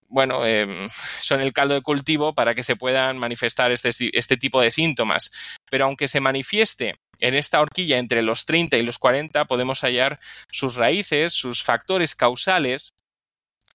bueno, 0.07 0.45
eh, 0.45 0.87
son 1.19 1.41
el 1.41 1.53
caldo 1.53 1.73
de 1.73 1.81
cultivo 1.81 2.33
para 2.33 2.55
que 2.55 2.63
se 2.63 2.75
puedan 2.75 3.17
manifestar 3.17 3.71
este, 3.71 3.89
este, 4.13 4.37
tipo 4.37 4.61
de 4.61 4.71
síntomas. 4.71 5.31
Pero 5.69 5.85
aunque 5.85 6.07
se 6.07 6.19
manifieste 6.19 6.95
en 7.19 7.35
esta 7.35 7.61
horquilla 7.61 7.97
entre 7.97 8.21
los 8.21 8.45
30 8.45 8.77
y 8.77 8.83
los 8.83 8.99
40, 8.99 9.45
podemos 9.45 9.81
hallar 9.81 10.19
sus 10.51 10.75
raíces, 10.75 11.33
sus 11.33 11.63
factores 11.63 12.15
causales. 12.15 12.93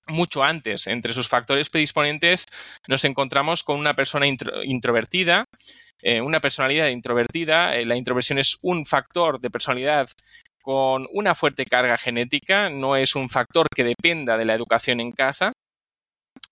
Mucho 0.09 0.43
antes, 0.43 0.89
entre 0.89 1.13
sus 1.13 1.29
factores 1.29 1.71
predisponentes, 1.71 2.47
nos 2.89 3.05
encontramos 3.05 3.63
con 3.63 3.79
una 3.79 3.95
persona 3.95 4.27
intro, 4.27 4.65
introvertida, 4.65 5.45
eh, 6.03 6.21
una 6.21 6.41
personalidad 6.41 6.89
introvertida. 6.89 7.77
Eh, 7.77 7.87
la 7.87 7.95
introversión 7.95 8.41
es 8.41 8.59
un 8.63 8.85
factor 8.85 9.39
de 9.39 9.49
personalidad 9.51 10.09
con 10.61 11.07
una 11.13 11.37
fuerte 11.37 11.67
carga 11.67 11.97
genética, 11.99 12.69
no 12.69 12.97
es 12.97 13.15
un 13.15 13.29
factor 13.29 13.69
que 13.73 13.85
dependa 13.85 14.37
de 14.37 14.45
la 14.45 14.55
educación 14.55 15.01
en 15.01 15.13
casa 15.13 15.53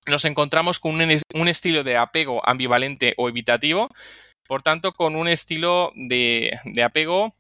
nos 0.07 0.25
encontramos 0.25 0.81
con 0.81 0.95
un, 0.95 1.49
estilo 1.49 1.85
de 1.85 1.97
apego 1.97 2.47
ambivalente 2.49 3.15
o 3.17 3.29
evitativo, 3.29 3.89
por 4.47 4.63
tanto, 4.63 4.93
con 4.93 5.15
un 5.15 5.29
estilo 5.29 5.93
de, 5.95 6.59
de 6.65 6.83
apego 6.83 7.35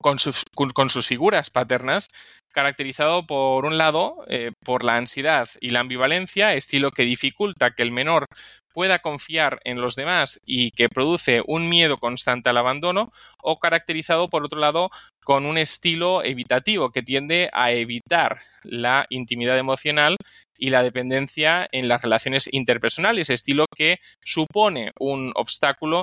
con 0.00 0.18
sus, 0.18 0.44
con 0.74 0.90
sus, 0.90 1.06
figuras 1.06 1.48
paternas, 1.48 2.08
caracterizado 2.52 3.26
por 3.26 3.64
un 3.64 3.78
lado 3.78 4.24
eh, 4.28 4.52
por 4.62 4.84
la 4.84 4.96
ansiedad 4.96 5.48
y 5.60 5.70
la 5.70 5.80
ambivalencia, 5.80 6.52
estilo 6.52 6.90
que 6.90 7.04
dificulta 7.04 7.70
que 7.70 7.82
el 7.82 7.90
menor 7.90 8.26
pueda 8.74 8.98
confiar 8.98 9.60
en 9.64 9.80
los 9.80 9.94
demás 9.94 10.40
y 10.44 10.72
que 10.72 10.90
produce 10.90 11.42
un 11.46 11.68
miedo 11.70 11.96
constante 11.96 12.50
al 12.50 12.58
abandono, 12.58 13.10
o 13.42 13.58
caracterizado 13.58 14.28
por 14.28 14.44
otro 14.44 14.58
lado 14.60 14.90
con 15.22 15.46
un 15.46 15.56
estilo 15.56 16.22
evitativo 16.22 16.90
que 16.90 17.02
tiende 17.02 17.48
a 17.52 17.70
evitar 17.70 18.40
la 18.64 19.06
intimidad 19.08 19.58
emocional 19.58 20.16
y 20.58 20.70
la 20.70 20.82
dependencia 20.82 21.66
en 21.72 21.88
las 21.88 22.02
relaciones 22.02 22.48
interpersonales, 22.52 23.30
estilo 23.30 23.66
que 23.74 23.98
supone 24.20 24.92
un 24.98 25.32
obstáculo 25.36 26.02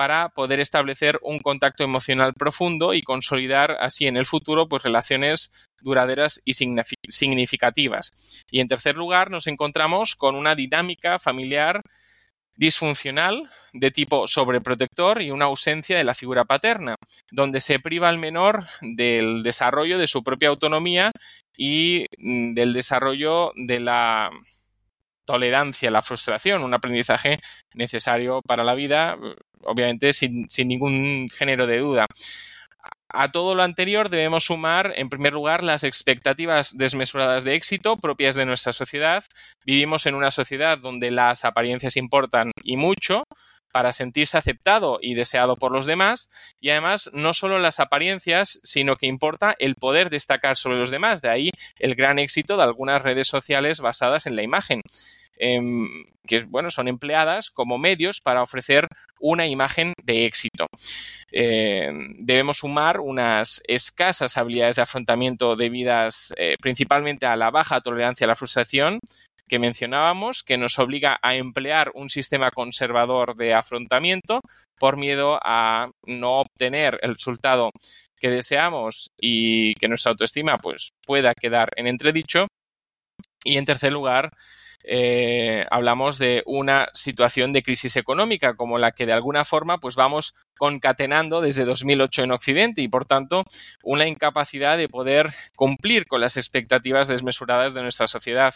para 0.00 0.30
poder 0.30 0.60
establecer 0.60 1.18
un 1.20 1.40
contacto 1.40 1.84
emocional 1.84 2.32
profundo 2.32 2.94
y 2.94 3.02
consolidar 3.02 3.72
así 3.80 4.06
en 4.06 4.16
el 4.16 4.24
futuro 4.24 4.66
pues 4.66 4.82
relaciones 4.82 5.52
duraderas 5.82 6.40
y 6.46 6.54
significativas. 7.06 8.46
Y 8.50 8.60
en 8.60 8.68
tercer 8.68 8.96
lugar 8.96 9.30
nos 9.30 9.46
encontramos 9.46 10.16
con 10.16 10.36
una 10.36 10.54
dinámica 10.54 11.18
familiar 11.18 11.82
disfuncional 12.56 13.50
de 13.74 13.90
tipo 13.90 14.26
sobreprotector 14.26 15.20
y 15.20 15.32
una 15.32 15.44
ausencia 15.44 15.98
de 15.98 16.04
la 16.04 16.14
figura 16.14 16.46
paterna, 16.46 16.94
donde 17.30 17.60
se 17.60 17.78
priva 17.78 18.08
al 18.08 18.16
menor 18.16 18.64
del 18.80 19.42
desarrollo 19.42 19.98
de 19.98 20.06
su 20.06 20.24
propia 20.24 20.48
autonomía 20.48 21.12
y 21.58 22.06
mm, 22.16 22.54
del 22.54 22.72
desarrollo 22.72 23.52
de 23.54 23.80
la 23.80 24.30
tolerancia 25.30 25.90
la 25.90 26.02
frustración, 26.02 26.62
un 26.62 26.74
aprendizaje 26.74 27.38
necesario 27.74 28.40
para 28.42 28.64
la 28.64 28.74
vida, 28.74 29.16
obviamente 29.62 30.12
sin 30.12 30.46
ningún 30.64 31.28
género 31.28 31.66
de 31.66 31.78
duda. 31.78 32.06
A 33.12 33.32
todo 33.32 33.56
lo 33.56 33.64
anterior 33.64 34.08
debemos 34.08 34.44
sumar, 34.44 34.92
en 34.96 35.08
primer 35.08 35.32
lugar, 35.32 35.64
las 35.64 35.82
expectativas 35.82 36.78
desmesuradas 36.78 37.42
de 37.42 37.54
éxito 37.54 37.96
propias 37.96 38.36
de 38.36 38.46
nuestra 38.46 38.72
sociedad. 38.72 39.24
Vivimos 39.66 40.06
en 40.06 40.14
una 40.14 40.30
sociedad 40.30 40.78
donde 40.78 41.10
las 41.10 41.44
apariencias 41.44 41.96
importan 41.96 42.52
y 42.62 42.76
mucho 42.76 43.24
para 43.72 43.92
sentirse 43.92 44.38
aceptado 44.38 44.98
y 45.00 45.14
deseado 45.14 45.56
por 45.56 45.72
los 45.72 45.86
demás 45.86 46.30
y 46.60 46.70
además 46.70 47.10
no 47.12 47.34
solo 47.34 47.58
las 47.58 47.80
apariencias, 47.80 48.60
sino 48.62 48.96
que 48.96 49.06
importa 49.06 49.54
el 49.58 49.74
poder 49.74 50.10
destacar 50.10 50.56
sobre 50.56 50.78
los 50.78 50.90
demás. 50.90 51.22
De 51.22 51.28
ahí 51.28 51.50
el 51.78 51.94
gran 51.94 52.18
éxito 52.18 52.56
de 52.56 52.64
algunas 52.64 53.02
redes 53.02 53.28
sociales 53.28 53.80
basadas 53.80 54.26
en 54.26 54.36
la 54.36 54.42
imagen 54.42 54.82
eh, 55.40 55.60
que 56.26 56.44
bueno, 56.44 56.70
son 56.70 56.86
empleadas 56.86 57.50
como 57.50 57.78
medios 57.78 58.20
para 58.20 58.42
ofrecer 58.42 58.86
una 59.18 59.46
imagen 59.46 59.94
de 60.04 60.26
éxito. 60.26 60.66
Eh, 61.32 61.90
debemos 62.18 62.58
sumar 62.58 63.00
unas 63.00 63.62
escasas 63.66 64.36
habilidades 64.36 64.76
de 64.76 64.82
afrontamiento 64.82 65.56
debidas 65.56 66.32
eh, 66.36 66.56
principalmente 66.60 67.26
a 67.26 67.36
la 67.36 67.50
baja 67.50 67.80
tolerancia 67.80 68.26
a 68.26 68.28
la 68.28 68.34
frustración 68.34 68.98
que 69.50 69.58
mencionábamos, 69.58 70.44
que 70.44 70.56
nos 70.56 70.78
obliga 70.78 71.18
a 71.22 71.34
emplear 71.34 71.90
un 71.94 72.08
sistema 72.08 72.52
conservador 72.52 73.34
de 73.34 73.52
afrontamiento 73.52 74.42
por 74.78 74.96
miedo 74.96 75.40
a 75.42 75.90
no 76.06 76.38
obtener 76.38 77.00
el 77.02 77.14
resultado 77.14 77.72
que 78.16 78.30
deseamos 78.30 79.10
y 79.20 79.74
que 79.74 79.88
nuestra 79.88 80.12
autoestima 80.12 80.58
pues, 80.58 80.92
pueda 81.04 81.34
quedar 81.34 81.70
en 81.74 81.88
entredicho. 81.88 82.46
Y 83.42 83.56
en 83.56 83.64
tercer 83.64 83.92
lugar, 83.92 84.30
eh, 84.84 85.66
hablamos 85.70 86.18
de 86.18 86.42
una 86.46 86.88
situación 86.94 87.52
de 87.52 87.62
crisis 87.62 87.96
económica 87.96 88.54
como 88.54 88.78
la 88.78 88.92
que 88.92 89.06
de 89.06 89.12
alguna 89.12 89.44
forma 89.44 89.78
pues 89.78 89.94
vamos 89.94 90.34
concatenando 90.56 91.40
desde 91.40 91.64
2008 91.64 92.24
en 92.24 92.32
Occidente 92.32 92.80
y 92.82 92.88
por 92.88 93.04
tanto 93.04 93.44
una 93.82 94.06
incapacidad 94.06 94.78
de 94.78 94.88
poder 94.88 95.30
cumplir 95.56 96.06
con 96.06 96.20
las 96.20 96.36
expectativas 96.36 97.08
desmesuradas 97.08 97.74
de 97.74 97.82
nuestra 97.82 98.06
sociedad. 98.06 98.54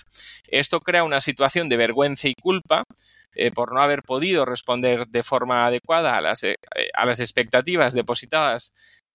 Esto 0.49 0.81
crea 0.81 1.05
una 1.05 1.21
situación 1.21 1.69
de 1.69 1.77
vergüenza 1.77 2.29
y 2.29 2.35
culpa 2.35 2.85
eh, 3.35 3.51
por 3.51 3.73
no 3.73 3.83
haber 3.83 4.03
podido 4.03 4.45
responder 4.45 5.09
de 5.09 5.23
forma 5.23 5.67
adecuada 5.67 6.17
a 6.17 6.21
las, 6.21 6.45
eh, 6.45 6.57
a 6.95 7.05
las 7.05 7.21
expectativas 7.21 7.93
depositadas 7.95 8.75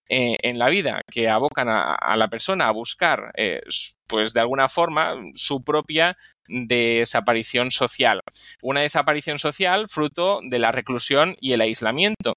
eh, 0.09 0.37
en 0.41 0.57
la 0.57 0.69
vida 0.69 1.01
que 1.11 1.29
abocan 1.29 1.67
a, 1.69 2.15
la 2.17 2.27
persona 2.29 2.67
a 2.67 2.71
buscar, 2.71 3.31
eh, 3.37 3.61
pues 4.07 4.33
de 4.33 4.39
alguna 4.39 4.67
forma, 4.67 5.15
su 5.35 5.63
propia 5.63 6.17
desaparición 6.47 7.69
social. 7.69 8.21
Una 8.63 8.81
desaparición 8.81 9.37
social 9.37 9.87
fruto 9.87 10.39
de 10.43 10.57
la 10.57 10.71
reclusión 10.71 11.35
y 11.39 11.53
el 11.53 11.61
aislamiento 11.61 12.33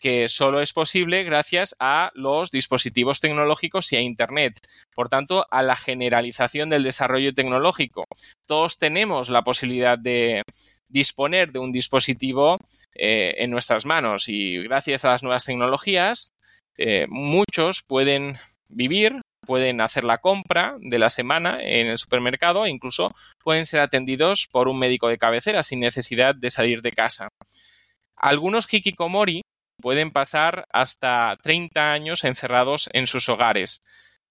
que 0.00 0.30
solo 0.30 0.62
es 0.62 0.72
posible 0.72 1.22
gracias 1.24 1.76
a 1.78 2.10
los 2.14 2.50
dispositivos 2.50 3.20
tecnológicos 3.20 3.92
y 3.92 3.96
a 3.96 4.00
Internet. 4.00 4.54
Por 4.94 5.10
tanto, 5.10 5.46
a 5.50 5.62
la 5.62 5.76
generalización 5.76 6.70
del 6.70 6.82
desarrollo 6.82 7.34
tecnológico. 7.34 8.06
Todos 8.46 8.78
tenemos 8.78 9.28
la 9.28 9.42
posibilidad 9.42 9.98
de 9.98 10.42
disponer 10.88 11.52
de 11.52 11.58
un 11.58 11.70
dispositivo 11.70 12.56
eh, 12.94 13.34
en 13.36 13.50
nuestras 13.50 13.84
manos 13.84 14.28
y 14.28 14.56
gracias 14.62 15.04
a 15.04 15.10
las 15.10 15.22
nuevas 15.22 15.44
tecnologías 15.44 16.32
eh, 16.78 17.06
muchos 17.08 17.82
pueden 17.82 18.36
vivir, 18.68 19.20
pueden 19.46 19.80
hacer 19.80 20.04
la 20.04 20.18
compra 20.18 20.76
de 20.80 20.98
la 20.98 21.10
semana 21.10 21.58
en 21.60 21.88
el 21.88 21.98
supermercado 21.98 22.64
e 22.64 22.70
incluso 22.70 23.12
pueden 23.42 23.66
ser 23.66 23.80
atendidos 23.80 24.48
por 24.50 24.68
un 24.68 24.78
médico 24.78 25.08
de 25.08 25.18
cabecera 25.18 25.62
sin 25.62 25.80
necesidad 25.80 26.34
de 26.34 26.50
salir 26.50 26.82
de 26.82 26.92
casa. 26.92 27.28
Algunos 28.16 28.72
hikikomori 28.72 29.42
pueden 29.80 30.10
pasar 30.10 30.66
hasta 30.72 31.36
30 31.42 31.92
años 31.92 32.24
encerrados 32.24 32.88
en 32.92 33.06
sus 33.06 33.28
hogares. 33.28 33.80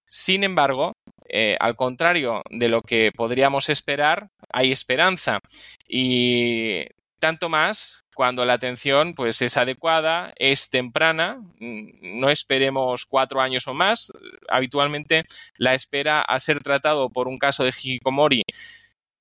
Sin 0.08 0.42
embargo, 0.42 0.92
eh, 1.28 1.56
al 1.60 1.76
contrario 1.76 2.42
de 2.50 2.68
lo 2.68 2.82
que 2.82 3.12
podríamos 3.14 3.68
esperar, 3.68 4.28
hay 4.52 4.72
esperanza 4.72 5.38
y 5.86 6.84
tanto 7.20 7.48
más 7.48 8.04
cuando 8.14 8.44
la 8.44 8.54
atención 8.54 9.14
pues, 9.14 9.40
es 9.42 9.56
adecuada, 9.56 10.32
es 10.36 10.70
temprana, 10.70 11.40
no 11.60 12.28
esperemos 12.28 13.06
cuatro 13.06 13.40
años 13.40 13.66
o 13.68 13.74
más. 13.74 14.12
Habitualmente 14.48 15.24
la 15.56 15.74
espera 15.74 16.22
a 16.22 16.40
ser 16.40 16.60
tratado 16.60 17.10
por 17.10 17.28
un 17.28 17.38
caso 17.38 17.64
de 17.64 17.70
hikikomori 17.70 18.42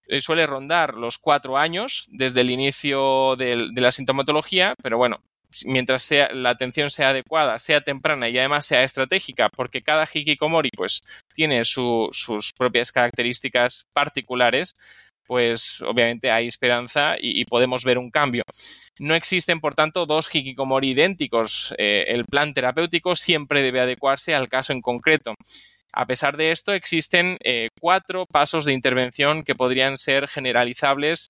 eh, 0.08 0.22
suele 0.22 0.48
rondar 0.48 0.96
los 0.96 1.20
cuatro 1.20 1.58
años 1.58 2.08
desde 2.12 2.42
el 2.42 2.50
inicio 2.50 3.36
de, 3.38 3.70
de 3.72 3.82
la 3.82 3.92
sintomatología, 3.92 4.74
pero 4.82 4.98
bueno, 4.98 5.22
mientras 5.66 6.04
sea, 6.04 6.34
la 6.34 6.52
atención 6.52 6.90
sea 6.90 7.10
adecuada, 7.10 7.60
sea 7.60 7.82
temprana 7.82 8.30
y 8.30 8.38
además 8.38 8.66
sea 8.66 8.84
estratégica, 8.84 9.50
porque 9.50 9.82
cada 9.82 10.08
hikikomori 10.12 10.70
pues, 10.76 11.02
tiene 11.34 11.64
sus 11.66 12.54
propias 12.58 12.92
características 12.92 13.88
particulares, 13.94 14.76
pues 15.30 15.80
obviamente 15.84 16.32
hay 16.32 16.48
esperanza 16.48 17.16
y, 17.20 17.46
podemos 17.46 17.86
ver 17.86 18.00
un 18.00 18.10
cambio. 18.10 18.42
No 18.98 19.14
existen, 19.14 19.60
por 19.60 19.76
tanto, 19.76 20.08
dos 20.08 20.34
hikikomori 20.34 20.90
idénticos. 20.90 21.76
Eh, 21.78 22.06
el 22.08 22.26
plan 22.26 22.52
terapéutico 22.52 23.16
siempre 23.16 23.62
debe 23.62 23.80
adecuarse 23.80 24.34
al 24.34 24.50
caso 24.50 24.74
en 24.74 24.82
concreto. 24.82 25.36
A 25.94 26.08
pesar 26.08 26.36
de 26.36 26.50
esto, 26.50 26.74
existen 26.74 27.38
eh, 27.44 27.68
cuatro 27.80 28.26
pasos 28.26 28.66
de 28.66 28.74
intervención 28.74 29.44
que 29.44 29.54
podrían 29.54 29.98
ser 29.98 30.28
generalizables 30.28 31.30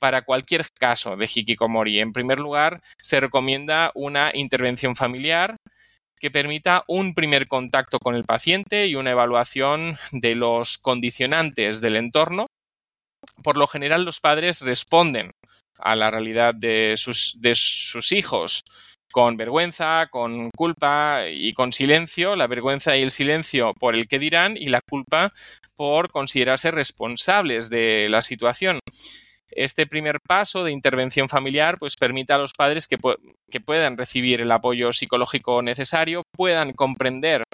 para 0.00 0.22
cualquier 0.22 0.64
caso 0.80 1.14
de 1.18 1.26
hikikomori. 1.26 2.00
En 2.00 2.14
primer 2.14 2.38
lugar, 2.38 2.80
se 2.98 3.20
recomienda 3.20 3.92
una 3.94 4.30
intervención 4.32 4.96
familiar 4.96 5.56
que 6.18 6.30
permita 6.30 6.82
un 6.88 7.12
primer 7.12 7.46
contacto 7.46 7.98
con 7.98 8.14
el 8.14 8.24
paciente 8.24 8.86
y 8.86 8.94
una 8.94 9.10
evaluación 9.10 9.98
de 10.12 10.34
los 10.34 10.78
condicionantes 10.78 11.82
del 11.82 11.96
entorno. 11.96 12.46
Por 13.42 13.56
lo 13.56 13.66
general, 13.66 14.04
los 14.04 14.20
padres 14.20 14.62
responden 14.62 15.32
a 15.78 15.96
la 15.96 16.10
realidad 16.10 16.54
de 16.54 16.94
sus, 16.96 18.12
hijos 18.12 18.64
con 19.10 19.36
vergüenza, 19.36 20.08
con 20.10 20.50
culpa 20.50 21.22
y 21.30 21.54
con 21.54 21.72
silencio, 21.72 22.36
la 22.36 22.46
vergüenza 22.46 22.96
y 22.96 23.02
el 23.02 23.10
silencio 23.10 23.72
por 23.74 23.94
el 23.94 24.06
que 24.06 24.18
dirán 24.18 24.56
y 24.56 24.66
la 24.68 24.82
culpa 24.82 25.32
por 25.76 26.10
considerarse 26.10 26.70
responsables 26.70 27.70
de 27.70 28.08
la 28.10 28.20
situación. 28.20 28.80
Este 29.50 29.86
primer 29.86 30.20
paso 30.20 30.62
de 30.62 30.72
intervención 30.72 31.28
familiar 31.28 31.78
pues 31.78 31.96
permite 31.96 32.34
a 32.34 32.38
los 32.38 32.52
padres 32.52 32.86
que, 32.86 32.98
que 33.50 33.60
puedan 33.60 33.96
recibir 33.96 34.42
el 34.42 34.52
apoyo 34.52 34.92
psicológico 34.92 35.62
necesario, 35.62 36.22
puedan 36.36 36.74
comprender 36.74 37.44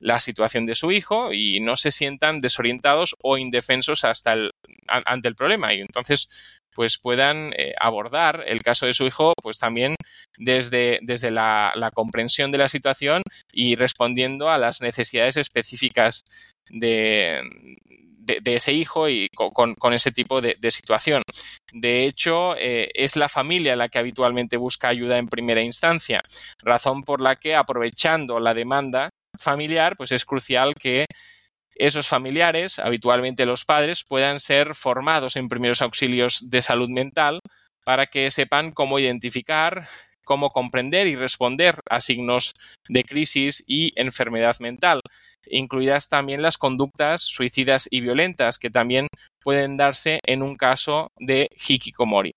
la 0.00 0.18
situación 0.18 0.66
de 0.66 0.74
su 0.74 0.90
hijo 0.90 1.32
y 1.32 1.60
no 1.60 1.76
se 1.76 1.90
sientan 1.92 2.40
desorientados 2.40 3.14
o 3.22 3.38
indefensos 3.38 4.04
hasta 4.04 4.32
el, 4.32 4.50
ante 4.88 5.28
el 5.28 5.36
problema. 5.36 5.72
Y 5.74 5.80
entonces 5.80 6.28
pues 6.74 6.98
puedan 6.98 7.52
eh, 7.56 7.74
abordar 7.78 8.44
el 8.46 8.62
caso 8.62 8.86
de 8.86 8.92
su 8.92 9.06
hijo 9.06 9.34
pues 9.42 9.58
también 9.58 9.96
desde, 10.38 11.00
desde 11.02 11.30
la, 11.30 11.90
comprensión 11.94 12.50
de 12.50 12.58
la 12.58 12.68
situación 12.68 13.22
y 13.52 13.76
respondiendo 13.76 14.48
a 14.48 14.58
las 14.58 14.80
necesidades 14.80 15.36
específicas 15.36 16.24
de, 16.68 17.42
de, 18.20 18.54
ese 18.54 18.72
hijo 18.72 19.08
y 19.08 19.28
con, 19.30 19.92
ese 19.92 20.12
tipo 20.12 20.40
de, 20.40 20.56
situación. 20.70 21.22
De 21.72 22.06
hecho, 22.06 22.56
eh, 22.56 22.90
es 22.94 23.16
la 23.16 23.28
familia 23.28 23.76
la 23.76 23.88
que 23.88 23.98
habitualmente 23.98 24.56
busca 24.56 24.88
ayuda 24.88 25.18
en 25.18 25.28
primera 25.28 25.62
instancia, 25.62 26.22
razón 26.62 27.02
por 27.02 27.20
la 27.20 27.36
que 27.36 27.54
aprovechando 27.54 28.38
la 28.38 28.54
demanda 28.54 29.09
familiar, 29.38 29.96
pues 29.96 30.12
es 30.12 30.24
crucial 30.24 30.74
que 30.74 31.06
esos 31.74 32.08
familiares, 32.08 32.78
habitualmente 32.78 33.46
los 33.46 33.64
padres, 33.64 34.04
puedan 34.06 34.38
ser 34.38 34.74
formados 34.74 35.36
en 35.36 35.48
primeros 35.48 35.82
auxilios 35.82 36.50
de 36.50 36.62
salud 36.62 36.88
mental 36.90 37.40
para 37.84 38.06
que 38.06 38.30
sepan 38.30 38.72
cómo 38.72 38.98
identificar, 38.98 39.88
cómo 40.24 40.50
comprender 40.50 41.06
y 41.06 41.16
responder 41.16 41.76
a 41.88 42.00
signos 42.00 42.52
de 42.88 43.04
crisis 43.04 43.64
y 43.66 43.92
enfermedad 43.96 44.56
mental, 44.60 45.00
incluidas 45.46 46.08
también 46.08 46.42
las 46.42 46.58
conductas 46.58 47.22
suicidas 47.22 47.88
y 47.90 48.00
violentas 48.00 48.58
que 48.58 48.70
también 48.70 49.08
pueden 49.42 49.76
darse 49.76 50.20
en 50.24 50.42
un 50.42 50.56
caso 50.56 51.10
de 51.18 51.48
hikikomori. 51.66 52.32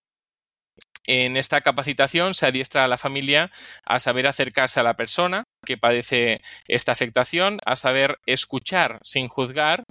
En 1.05 1.37
esta 1.37 1.61
capacitación 1.61 2.33
se 2.33 2.47
adiestra 2.47 2.83
a 2.83 2.87
la 2.87 2.97
familia 2.97 3.51
a 3.85 3.99
saber 3.99 4.27
acercarse 4.27 4.79
a 4.79 4.83
la 4.83 4.95
persona 4.95 5.43
que 5.65 5.77
padece 5.77 6.41
esta 6.67 6.93
afectación, 6.93 7.59
a 7.65 7.75
saber 7.75 8.19
escuchar 8.25 8.99
sin 9.03 9.27
juzgar, 9.27 9.83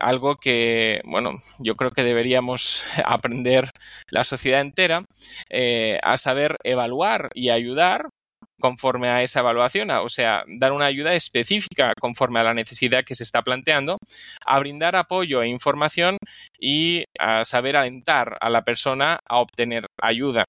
algo 0.00 0.36
que, 0.36 1.00
bueno, 1.04 1.42
yo 1.58 1.74
creo 1.76 1.90
que 1.90 2.04
deberíamos 2.04 2.84
aprender 3.04 3.70
la 4.10 4.24
sociedad 4.24 4.60
entera, 4.60 5.04
eh, 5.50 5.98
a 6.02 6.16
saber 6.16 6.56
evaluar 6.64 7.30
y 7.34 7.50
ayudar 7.50 8.08
conforme 8.60 9.08
a 9.08 9.22
esa 9.22 9.40
evaluación, 9.40 9.90
o 9.90 10.08
sea, 10.08 10.44
dar 10.46 10.72
una 10.72 10.86
ayuda 10.86 11.14
específica 11.14 11.92
conforme 12.00 12.40
a 12.40 12.44
la 12.44 12.54
necesidad 12.54 13.04
que 13.04 13.14
se 13.14 13.24
está 13.24 13.42
planteando, 13.42 13.98
a 14.44 14.58
brindar 14.58 14.96
apoyo 14.96 15.42
e 15.42 15.48
información 15.48 16.18
y 16.58 17.04
a 17.18 17.44
saber 17.44 17.76
alentar 17.76 18.36
a 18.40 18.50
la 18.50 18.62
persona 18.62 19.20
a 19.28 19.38
obtener 19.38 19.86
ayuda. 20.00 20.44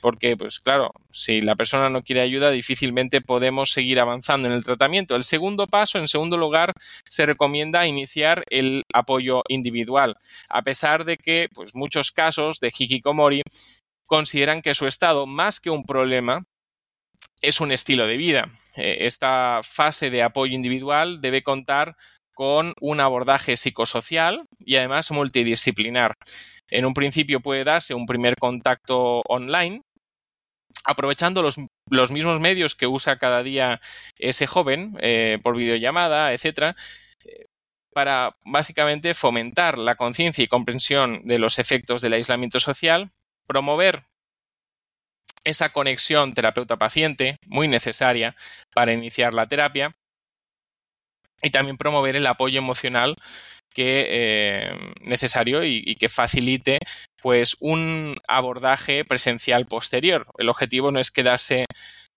Porque, 0.00 0.36
pues 0.36 0.60
claro, 0.60 0.90
si 1.10 1.40
la 1.40 1.54
persona 1.54 1.88
no 1.88 2.02
quiere 2.02 2.20
ayuda, 2.20 2.50
difícilmente 2.50 3.22
podemos 3.22 3.70
seguir 3.72 4.00
avanzando 4.00 4.48
en 4.48 4.54
el 4.54 4.64
tratamiento. 4.64 5.16
El 5.16 5.24
segundo 5.24 5.66
paso, 5.66 5.98
en 5.98 6.08
segundo 6.08 6.36
lugar, 6.36 6.72
se 7.08 7.24
recomienda 7.24 7.86
iniciar 7.86 8.44
el 8.50 8.82
apoyo 8.92 9.42
individual, 9.48 10.14
a 10.50 10.60
pesar 10.60 11.06
de 11.06 11.16
que, 11.16 11.48
pues, 11.54 11.74
muchos 11.74 12.12
casos 12.12 12.58
de 12.60 12.68
hikikomori 12.68 13.42
consideran 14.06 14.60
que 14.60 14.74
su 14.74 14.86
estado, 14.86 15.26
más 15.26 15.58
que 15.58 15.70
un 15.70 15.84
problema, 15.84 16.44
es 17.48 17.60
un 17.60 17.72
estilo 17.72 18.06
de 18.06 18.16
vida. 18.16 18.50
Eh, 18.76 18.98
esta 19.00 19.60
fase 19.62 20.10
de 20.10 20.22
apoyo 20.22 20.54
individual 20.54 21.20
debe 21.20 21.42
contar 21.42 21.96
con 22.34 22.74
un 22.80 23.00
abordaje 23.00 23.56
psicosocial 23.56 24.46
y 24.58 24.76
además 24.76 25.10
multidisciplinar. 25.10 26.14
En 26.68 26.86
un 26.86 26.94
principio 26.94 27.40
puede 27.40 27.64
darse 27.64 27.94
un 27.94 28.06
primer 28.06 28.36
contacto 28.36 29.22
online, 29.28 29.82
aprovechando 30.84 31.42
los, 31.42 31.58
mismos 32.10 32.40
medios 32.40 32.74
que 32.74 32.86
usa 32.86 33.18
cada 33.18 33.42
día 33.42 33.80
ese 34.18 34.46
joven, 34.46 34.94
eh, 35.00 35.38
por 35.42 35.56
videollamada, 35.56 36.32
etcétera, 36.32 36.74
eh, 37.24 37.46
para 37.92 38.36
básicamente 38.44 39.14
fomentar 39.14 39.78
la 39.78 39.94
conciencia 39.94 40.42
y 40.42 40.48
comprensión 40.48 41.22
de 41.24 41.38
los 41.38 41.60
efectos 41.60 42.02
del 42.02 42.14
aislamiento 42.14 42.58
social, 42.58 43.12
promover 43.46 44.02
esa 45.44 45.70
conexión 45.70 46.34
terapeuta-paciente, 46.34 47.38
muy 47.46 47.68
necesaria 47.68 48.34
para 48.74 48.92
iniciar 48.92 49.34
la 49.34 49.46
terapia, 49.46 49.94
y 51.42 51.50
también 51.50 51.76
promover 51.76 52.16
el 52.16 52.26
apoyo 52.26 52.58
emocional 52.58 53.16
que 53.74 54.06
eh, 54.08 54.92
necesario 55.00 55.64
y, 55.64 55.96
que 55.96 56.08
facilite 56.08 56.78
pues 57.20 57.56
un 57.60 58.16
abordaje 58.28 59.04
presencial 59.04 59.66
posterior. 59.66 60.26
El 60.38 60.48
objetivo 60.48 60.90
no 60.92 61.00
es 61.00 61.10
quedarse 61.10 61.66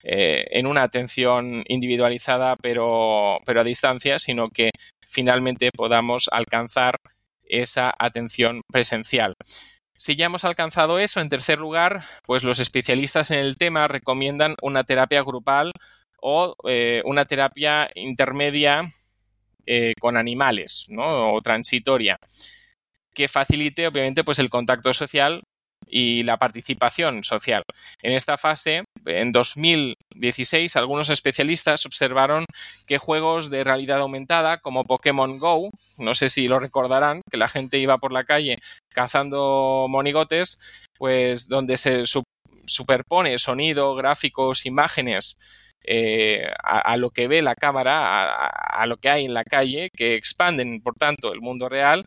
eh, 0.04 0.46
en 0.52 0.66
una 0.66 0.84
atención 0.84 1.64
individualizada 1.66 2.56
pero, 2.56 3.40
pero 3.44 3.60
a 3.60 3.64
distancia, 3.64 4.18
sino 4.18 4.48
que 4.50 4.70
finalmente 5.06 5.70
podamos 5.76 6.28
alcanzar 6.32 6.96
esa 7.42 7.92
atención 7.98 8.62
presencial. 8.70 9.34
Si 9.98 10.14
ya 10.14 10.26
hemos 10.26 10.44
alcanzado 10.44 11.00
eso, 11.00 11.20
en 11.20 11.28
tercer 11.28 11.58
lugar, 11.58 12.04
pues 12.24 12.44
los 12.44 12.60
especialistas 12.60 13.32
en 13.32 13.40
el 13.40 13.58
tema 13.58 13.88
recomiendan 13.88 14.54
una 14.62 14.84
terapia 14.84 15.22
grupal 15.24 15.72
o 16.20 16.54
eh, 16.68 17.02
una 17.04 17.24
terapia 17.24 17.90
intermedia 17.96 18.82
eh, 19.66 19.94
con 19.98 20.16
animales, 20.16 20.86
¿no? 20.88 21.34
O 21.34 21.42
transitoria, 21.42 22.16
que 23.12 23.26
facilite, 23.26 23.88
obviamente, 23.88 24.22
pues 24.22 24.38
el 24.38 24.48
contacto 24.48 24.92
social 24.92 25.42
y 25.86 26.22
la 26.22 26.36
participación 26.36 27.24
social. 27.24 27.62
En 28.02 28.12
esta 28.12 28.36
fase, 28.36 28.84
en 29.06 29.32
2016, 29.32 30.76
algunos 30.76 31.10
especialistas 31.10 31.86
observaron 31.86 32.44
que 32.86 32.98
juegos 32.98 33.50
de 33.50 33.64
realidad 33.64 34.00
aumentada 34.00 34.58
como 34.58 34.84
Pokémon 34.84 35.38
Go, 35.38 35.70
no 35.96 36.14
sé 36.14 36.28
si 36.28 36.48
lo 36.48 36.58
recordarán, 36.58 37.22
que 37.30 37.38
la 37.38 37.48
gente 37.48 37.78
iba 37.78 37.98
por 37.98 38.12
la 38.12 38.24
calle 38.24 38.58
cazando 38.88 39.86
monigotes, 39.88 40.58
pues 40.98 41.48
donde 41.48 41.76
se 41.76 42.02
superpone 42.66 43.38
sonido, 43.38 43.94
gráficos, 43.94 44.66
imágenes 44.66 45.38
eh, 45.84 46.46
a, 46.62 46.96
lo 46.96 47.10
que 47.10 47.28
ve 47.28 47.40
la 47.40 47.54
cámara, 47.54 48.34
a, 48.34 48.86
lo 48.86 48.98
que 48.98 49.08
hay 49.08 49.24
en 49.24 49.32
la 49.32 49.44
calle, 49.44 49.90
que 49.96 50.16
expanden, 50.16 50.82
por 50.82 50.94
tanto, 50.96 51.32
el 51.32 51.40
mundo 51.40 51.68
real, 51.68 52.04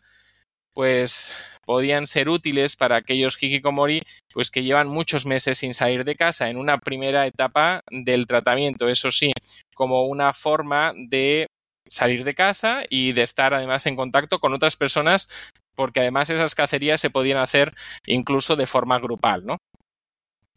pues 0.74 1.34
podían 1.64 2.06
ser 2.06 2.28
útiles 2.28 2.76
para 2.76 2.96
aquellos 2.96 3.40
hikikomori 3.40 4.02
pues 4.32 4.50
que 4.50 4.62
llevan 4.62 4.88
muchos 4.88 5.26
meses 5.26 5.58
sin 5.58 5.74
salir 5.74 6.04
de 6.04 6.16
casa 6.16 6.48
en 6.50 6.56
una 6.56 6.78
primera 6.78 7.26
etapa 7.26 7.82
del 7.90 8.26
tratamiento, 8.26 8.88
eso 8.88 9.10
sí, 9.10 9.32
como 9.74 10.04
una 10.04 10.32
forma 10.32 10.92
de 10.96 11.46
salir 11.88 12.24
de 12.24 12.34
casa 12.34 12.84
y 12.88 13.12
de 13.12 13.22
estar 13.22 13.54
además 13.54 13.86
en 13.86 13.96
contacto 13.96 14.38
con 14.38 14.54
otras 14.54 14.76
personas 14.76 15.28
porque 15.74 16.00
además 16.00 16.30
esas 16.30 16.54
cacerías 16.54 17.00
se 17.00 17.10
podían 17.10 17.38
hacer 17.38 17.74
incluso 18.06 18.56
de 18.56 18.66
forma 18.66 18.98
grupal, 18.98 19.44
¿no? 19.44 19.58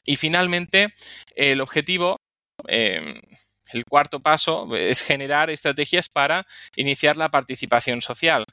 Y 0.05 0.17
finalmente, 0.17 0.93
el 1.35 1.61
objetivo, 1.61 2.17
eh, 2.67 3.21
el 3.71 3.83
cuarto 3.85 4.19
paso, 4.19 4.75
es 4.75 5.01
generar 5.01 5.49
estrategias 5.49 6.09
para 6.09 6.45
iniciar 6.75 7.17
la 7.17 7.29
participación 7.29 8.01
social. 8.01 8.45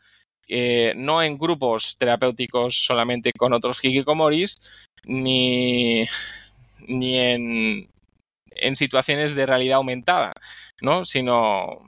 Eh, 0.49 0.93
no 0.97 1.23
en 1.23 1.39
grupos 1.39 1.97
terapéuticos 1.99 2.85
solamente 2.85 3.33
con 3.33 3.53
otros 3.53 3.83
hikikomoris, 3.83 4.61
ni, 5.05 6.05
ni 6.87 7.19
en 7.19 7.93
en 8.57 8.77
situaciones 8.77 9.35
de 9.35 9.47
realidad 9.47 9.77
aumentada, 9.77 10.35
¿no? 10.81 11.05
Sino 11.05 11.79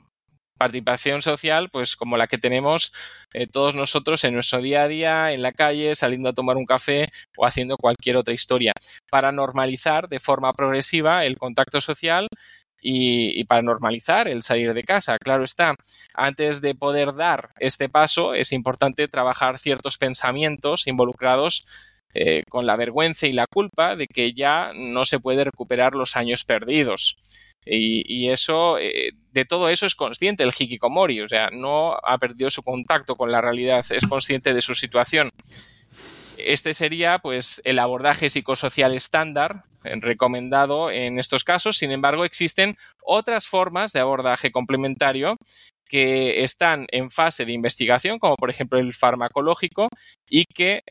participación 0.57 1.21
social, 1.21 1.69
pues 1.69 1.95
como 1.97 2.15
la 2.17 2.27
que 2.27 2.37
tenemos 2.37 2.93
eh, 3.33 3.45
todos 3.45 3.75
nosotros 3.75 4.23
en 4.23 4.33
nuestro 4.33 4.61
día 4.61 4.83
a 4.83 4.87
día, 4.87 5.31
en 5.31 5.41
la 5.41 5.51
calle, 5.51 5.95
saliendo 5.95 6.29
a 6.29 6.33
tomar 6.33 6.55
un 6.55 6.65
café 6.65 7.09
o 7.37 7.45
haciendo 7.45 7.75
cualquier 7.77 8.15
otra 8.15 8.33
historia, 8.33 8.71
para 9.11 9.33
normalizar 9.33 10.07
de 10.07 10.19
forma 10.19 10.53
progresiva 10.53 11.25
el 11.25 11.37
contacto 11.37 11.81
social 11.81 12.29
y, 12.81 13.43
para 13.45 13.61
normalizar 13.61 14.27
el 14.27 14.43
salir 14.43 14.73
de 14.73 14.83
casa. 14.83 15.17
Claro 15.17 15.43
está, 15.43 15.75
antes 16.13 16.61
de 16.61 16.75
poder 16.75 17.13
dar 17.13 17.49
este 17.59 17.89
paso 17.89 18.33
es 18.33 18.51
importante 18.51 19.07
trabajar 19.07 19.57
ciertos 19.57 19.97
pensamientos 19.97 20.87
involucrados 20.87 21.65
eh, 22.13 22.43
con 22.47 22.65
la 22.65 22.75
vergüenza 22.75 23.27
y 23.27 23.31
la 23.31 23.47
culpa 23.47 23.95
de 23.95 24.07
que 24.07 24.33
ya 24.33 24.71
no 24.75 25.03
se 25.05 25.19
puede 25.19 25.43
recuperar 25.43 25.95
los 25.95 26.15
años 26.15 26.43
perdidos. 26.43 27.17
Y, 27.67 28.29
eso, 28.29 28.77
eh, 28.77 29.13
de 29.31 29.43
todo 29.43 29.69
eso 29.69 29.87
es 29.87 29.95
consciente 29.95 30.43
el 30.43 30.53
hikikomori, 30.57 31.21
o 31.21 31.27
sea, 31.27 31.49
no 31.51 31.97
ha 32.03 32.17
perdido 32.19 32.51
su 32.51 32.61
contacto 32.61 33.15
con 33.15 33.31
la 33.31 33.41
realidad, 33.41 33.83
es 33.89 34.05
consciente 34.05 34.53
de 34.53 34.61
su 34.61 34.75
situación. 34.75 35.31
Este 36.45 36.73
sería, 36.73 37.19
pues, 37.19 37.61
el 37.65 37.79
abordaje 37.79 38.29
psicosocial 38.29 38.93
estándar 38.93 39.63
eh, 39.83 39.93
recomendado 39.99 40.91
en 40.91 41.19
estos 41.19 41.43
casos. 41.43 41.77
Sin 41.77 41.91
embargo, 41.91 42.25
existen 42.25 42.77
otras 43.03 43.47
formas 43.47 43.93
de 43.93 43.99
abordaje 43.99 44.51
complementario 44.51 45.37
que 45.87 46.43
están 46.43 46.87
en 46.91 47.11
fase 47.11 47.45
de 47.45 47.51
investigación, 47.53 48.17
como 48.19 48.35
por 48.35 48.49
ejemplo 48.49 48.79
el 48.79 48.93
farmacológico, 48.93 49.87
y 50.29 50.45
que 50.45 50.81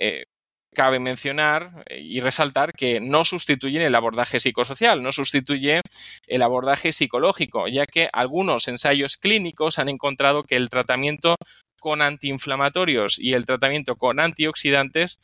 cabe 0.74 0.98
mencionar 0.98 1.84
eh, 1.88 2.00
y 2.02 2.20
resaltar 2.20 2.72
que 2.72 3.00
no 3.00 3.24
sustituyen 3.24 3.82
el 3.82 3.94
abordaje 3.94 4.40
psicosocial, 4.40 5.02
no 5.02 5.12
sustituye 5.12 5.80
el 6.26 6.42
abordaje 6.42 6.92
psicológico, 6.92 7.68
ya 7.68 7.86
que 7.86 8.10
algunos 8.12 8.68
ensayos 8.68 9.16
clínicos 9.16 9.78
han 9.78 9.88
encontrado 9.88 10.42
que 10.42 10.56
el 10.56 10.68
tratamiento 10.68 11.36
con 11.84 12.00
antiinflamatorios 12.00 13.18
y 13.18 13.34
el 13.34 13.44
tratamiento 13.44 13.96
con 13.96 14.18
antioxidantes 14.18 15.18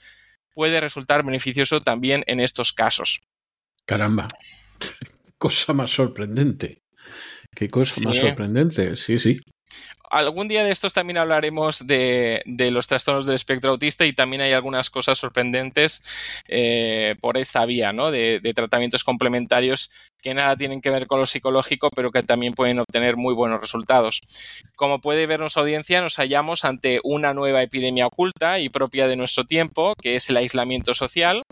puede 0.53 0.79
resultar 0.79 1.25
beneficioso 1.25 1.81
también 1.81 2.23
en 2.27 2.39
estos 2.39 2.75
casos. 2.75 3.23
Caramba, 3.87 4.29
cosa 5.39 5.73
más 5.73 5.89
sorprendente. 5.89 6.83
Qué 7.57 7.71
cosa 7.71 7.99
más 8.05 8.19
sorprendente, 8.19 8.95
sí, 8.97 9.19
sí 9.19 9.39
algún 10.11 10.49
día 10.49 10.65
de 10.65 10.73
estos 10.73 10.93
también 10.93 11.19
hablaremos 11.19 11.87
de, 11.87 12.43
los 12.73 12.87
trastornos 12.89 13.27
del 13.27 13.37
espectro 13.37 13.71
autista 13.71 14.05
y 14.05 14.13
también 14.13 14.43
hay 14.43 14.53
algunas 14.53 14.91
cosas 14.91 15.19
sorprendentes 15.19 16.05
eh, 16.49 17.15
por 17.21 17.39
esta 17.39 17.65
vía, 17.65 17.93
¿no? 17.93 18.11
De, 18.11 18.41
de, 18.41 18.53
tratamientos 18.53 19.05
complementarios 19.05 19.91
que 20.21 20.35
nada 20.35 20.57
tienen 20.57 20.81
que 20.81 20.91
ver 20.91 21.07
con 21.07 21.21
lo 21.21 21.27
psicológico, 21.27 21.91
pero 21.95 22.11
que 22.11 22.23
también 22.23 22.55
pueden 22.55 22.79
obtener 22.79 23.17
muy 23.17 23.35
buenos 23.35 23.61
resultados. 23.61 24.21
Como 24.77 25.01
puede 25.01 25.27
ver 25.27 25.41
nuestra 25.41 25.63
audiencia, 25.63 26.01
nos 26.01 26.17
hallamos 26.17 26.65
ante 26.65 27.01
una 27.05 27.35
nueva 27.35 27.63
epidemia 27.63 28.07
oculta 28.07 28.59
y 28.59 28.69
propia 28.69 29.09
de 29.09 29.17
nuestro 29.17 29.45
tiempo, 29.45 29.95
que 30.01 30.15
es 30.17 30.31
el 30.31 30.37
aislamiento 30.37 30.95
social. 30.95 31.43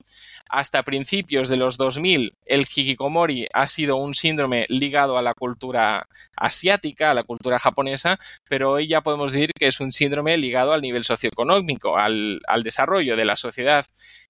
Hasta 0.51 0.83
principios 0.83 1.49
de 1.49 1.57
los 1.57 1.77
2000, 1.77 2.35
el 2.47 2.61
hikikomori 2.63 3.49
ha 3.53 3.67
sido 3.67 3.97
un 3.97 4.15
síndrome 4.15 4.65
ligado 4.69 5.19
a 5.19 5.23
la 5.23 5.35
cultura 5.35 6.07
asiática, 6.37 7.11
a 7.11 7.15
la 7.15 7.25
cultura 7.25 7.59
japonesa, 7.59 8.19
pero 8.49 8.73
hoy 8.73 8.89
ya 8.89 9.03
podemos 9.03 9.33
decir 9.33 9.51
que 9.59 9.67
es 9.67 9.81
un 9.81 9.93
síndrome 9.93 10.37
ligado 10.39 10.73
al 10.73 10.81
nivel 10.81 11.05
socioeconómico, 11.05 11.99
al, 11.99 12.41
al 12.47 12.63
desarrollo 12.63 13.17
de 13.17 13.27
la 13.27 13.37
sociedad. 13.37 13.85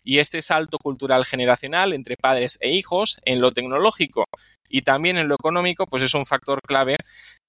Y 0.04 0.18
este 0.18 0.42
salto 0.42 0.78
cultural 0.78 1.24
generacional 1.24 1.92
entre 1.92 2.16
padres 2.16 2.58
e 2.60 2.70
hijos 2.70 3.20
en 3.24 3.40
lo 3.40 3.52
tecnológico 3.52 4.27
y 4.68 4.82
también 4.82 5.16
en 5.18 5.28
lo 5.28 5.34
económico, 5.34 5.86
pues 5.86 6.02
es 6.02 6.14
un 6.14 6.26
factor 6.26 6.60
clave 6.66 6.96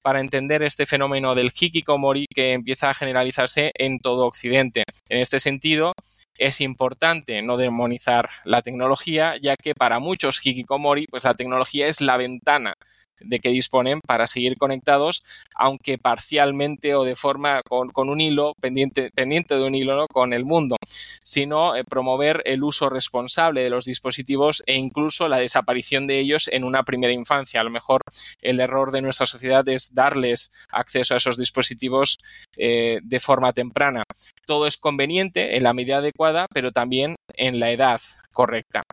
para 0.02 0.22
entender 0.22 0.64
este 0.64 0.86
fenómeno 0.86 1.36
del 1.36 1.52
hikikomori 1.54 2.26
que 2.34 2.54
empieza 2.54 2.90
a 2.90 2.94
generalizarse 2.94 3.72
en 3.76 4.00
todo 4.00 4.26
Occidente. 4.26 4.84
En 5.10 5.20
este 5.20 5.40
sentido, 5.40 5.94
es 6.38 6.62
importante 6.62 7.42
no 7.42 7.58
demonizar 7.58 8.30
la 8.46 8.62
tecnología, 8.62 9.36
ya 9.42 9.56
que 9.56 9.76
para 9.76 10.00
muchos 10.00 10.40
hikikomori, 10.46 11.06
pues 11.08 11.26
la 11.26 11.34
tecnología 11.34 11.88
es 11.88 12.00
la 12.00 12.16
ventana 12.16 12.74
de 13.22 13.40
que 13.40 13.50
disponen 13.50 14.02
para 14.02 14.28
seguir 14.28 14.58
conectados, 14.58 15.24
aunque 15.56 15.98
parcialmente 15.98 16.96
o 16.96 17.04
de 17.04 17.16
forma 17.16 17.62
con, 17.64 18.10
un 18.10 18.22
hilo, 18.22 18.54
pendiente, 18.60 19.12
pendiente 19.12 19.56
de 19.56 19.64
un 19.64 19.76
hilo 19.76 19.96
¿no? 19.96 20.08
con 20.08 20.34
el 20.34 20.46
mundo, 20.46 20.78
sino 21.24 21.76
eh, 21.76 21.84
promover 21.84 22.42
el 22.46 22.64
uso 22.64 22.90
responsable 22.90 23.64
de 23.64 23.70
los 23.70 23.86
dispositivos 23.86 24.64
e 24.66 24.76
incluso 24.76 25.28
la 25.28 25.38
desaparición 25.38 26.08
de 26.08 26.20
ellos 26.20 26.48
en 26.52 26.64
una 26.64 26.84
primera 26.84 27.14
infancia. 27.14 27.62
A 27.62 27.64
lo 27.64 27.70
mejor 27.70 28.02
el 28.42 28.60
error 28.60 28.92
de 28.92 29.02
nuestra 29.02 29.26
sociedad 29.26 29.68
es 29.70 29.94
darles 29.94 30.52
acceso 30.72 31.14
a 31.14 31.18
esos 31.18 31.38
dispositivos 31.38 32.18
eh, 32.58 33.00
de 33.04 33.20
forma 33.20 33.54
temprana. 33.54 34.04
Todo 34.46 34.68
es 34.68 34.78
conveniente 34.78 35.58
en 35.58 35.64
la 35.64 35.74
medida 35.74 35.98
adecuada, 35.98 36.48
pero 36.54 36.72
también 36.72 37.16
en 37.36 37.60
la 37.60 37.72
edad 37.72 38.00
correcta. 38.34 38.84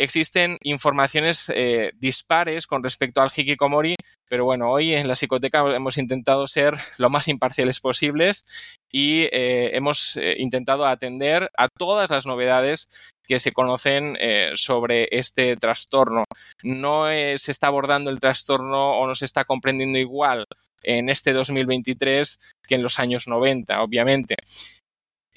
Existen 0.00 0.58
informaciones 0.62 1.50
eh, 1.52 1.90
dispares 1.96 2.68
con 2.68 2.84
respecto 2.84 3.20
al 3.20 3.32
hikikomori, 3.36 3.96
pero 4.28 4.44
bueno, 4.44 4.70
hoy 4.70 4.94
en 4.94 5.08
la 5.08 5.16
psicoteca 5.16 5.64
hemos 5.74 5.98
intentado 5.98 6.46
ser 6.46 6.74
lo 6.98 7.10
más 7.10 7.26
imparciales 7.26 7.80
posibles 7.80 8.44
y 8.92 9.22
eh, 9.32 9.76
hemos 9.76 10.16
eh, 10.16 10.36
intentado 10.38 10.86
atender 10.86 11.50
a 11.58 11.66
todas 11.68 12.10
las 12.10 12.26
novedades 12.26 12.90
que 13.26 13.40
se 13.40 13.50
conocen 13.50 14.16
sobre 14.54 15.08
este 15.10 15.54
trastorno. 15.56 16.24
No 16.62 17.08
se 17.08 17.50
está 17.52 17.66
abordando 17.66 18.08
el 18.08 18.20
trastorno 18.20 18.92
o 18.98 19.06
no 19.06 19.14
se 19.14 19.26
está 19.26 19.44
comprendiendo 19.44 19.98
igual 19.98 20.46
en 20.82 21.10
este 21.10 21.34
2023 21.34 22.40
que 22.66 22.76
en 22.76 22.82
los 22.82 22.98
años 22.98 23.28
90, 23.28 23.82
obviamente 23.82 24.36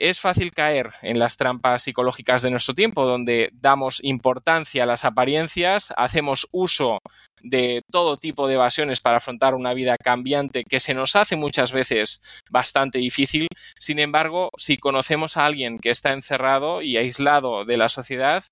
es 0.01 0.19
fácil 0.19 0.51
caer 0.51 0.89
en 1.03 1.19
las 1.19 1.37
trampas 1.37 1.83
psicológicas 1.83 2.41
de 2.41 2.49
nuestro 2.49 2.73
tiempo, 2.73 3.05
donde 3.05 3.49
damos 3.53 4.03
importancia 4.03 4.81
a 4.81 4.87
las 4.87 5.05
apariencias, 5.05 5.93
hacemos 5.95 6.47
uso 6.51 6.97
de 7.43 7.83
todo 7.91 8.17
tipo 8.17 8.47
de 8.47 8.55
evasiones 8.55 8.99
para 8.99 9.17
afrontar 9.17 9.53
una 9.53 9.75
vida 9.75 9.97
cambiante 9.97 10.63
que 10.63 10.79
se 10.79 10.95
nos 10.95 11.15
hace 11.15 11.35
muchas 11.35 11.71
veces 11.71 12.23
bastante 12.49 12.97
difícil. 12.97 13.47
Sin 13.77 13.99
embargo, 13.99 14.49
si 14.57 14.77
conocemos 14.77 15.37
a 15.37 15.45
alguien 15.45 15.77
que 15.77 15.91
está 15.91 16.13
encerrado 16.13 16.81
y 16.81 16.97
aislado 16.97 17.63
de 17.63 17.77
la 17.77 17.87
sociedad, 17.87 18.43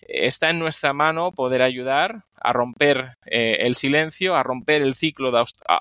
está 0.00 0.50
en 0.50 0.58
nuestra 0.58 0.92
mano 0.92 1.32
poder 1.32 1.62
ayudar 1.62 2.22
a 2.40 2.52
romper 2.52 3.14
eh, 3.26 3.58
el 3.60 3.74
silencio, 3.74 4.36
a 4.36 4.42
romper 4.42 4.82
el 4.82 4.94
ciclo 4.94 5.32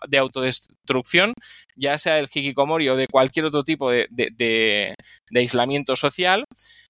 de, 0.07 0.17
autodestrucción, 0.17 1.33
ya 1.75 1.97
sea 1.97 2.19
el 2.19 2.29
hikikomori 2.33 2.89
o 2.89 2.95
de 2.95 3.07
cualquier 3.07 3.45
otro 3.45 3.63
tipo 3.63 3.91
de, 3.91 4.95
aislamiento 5.33 5.95
social, 5.95 6.45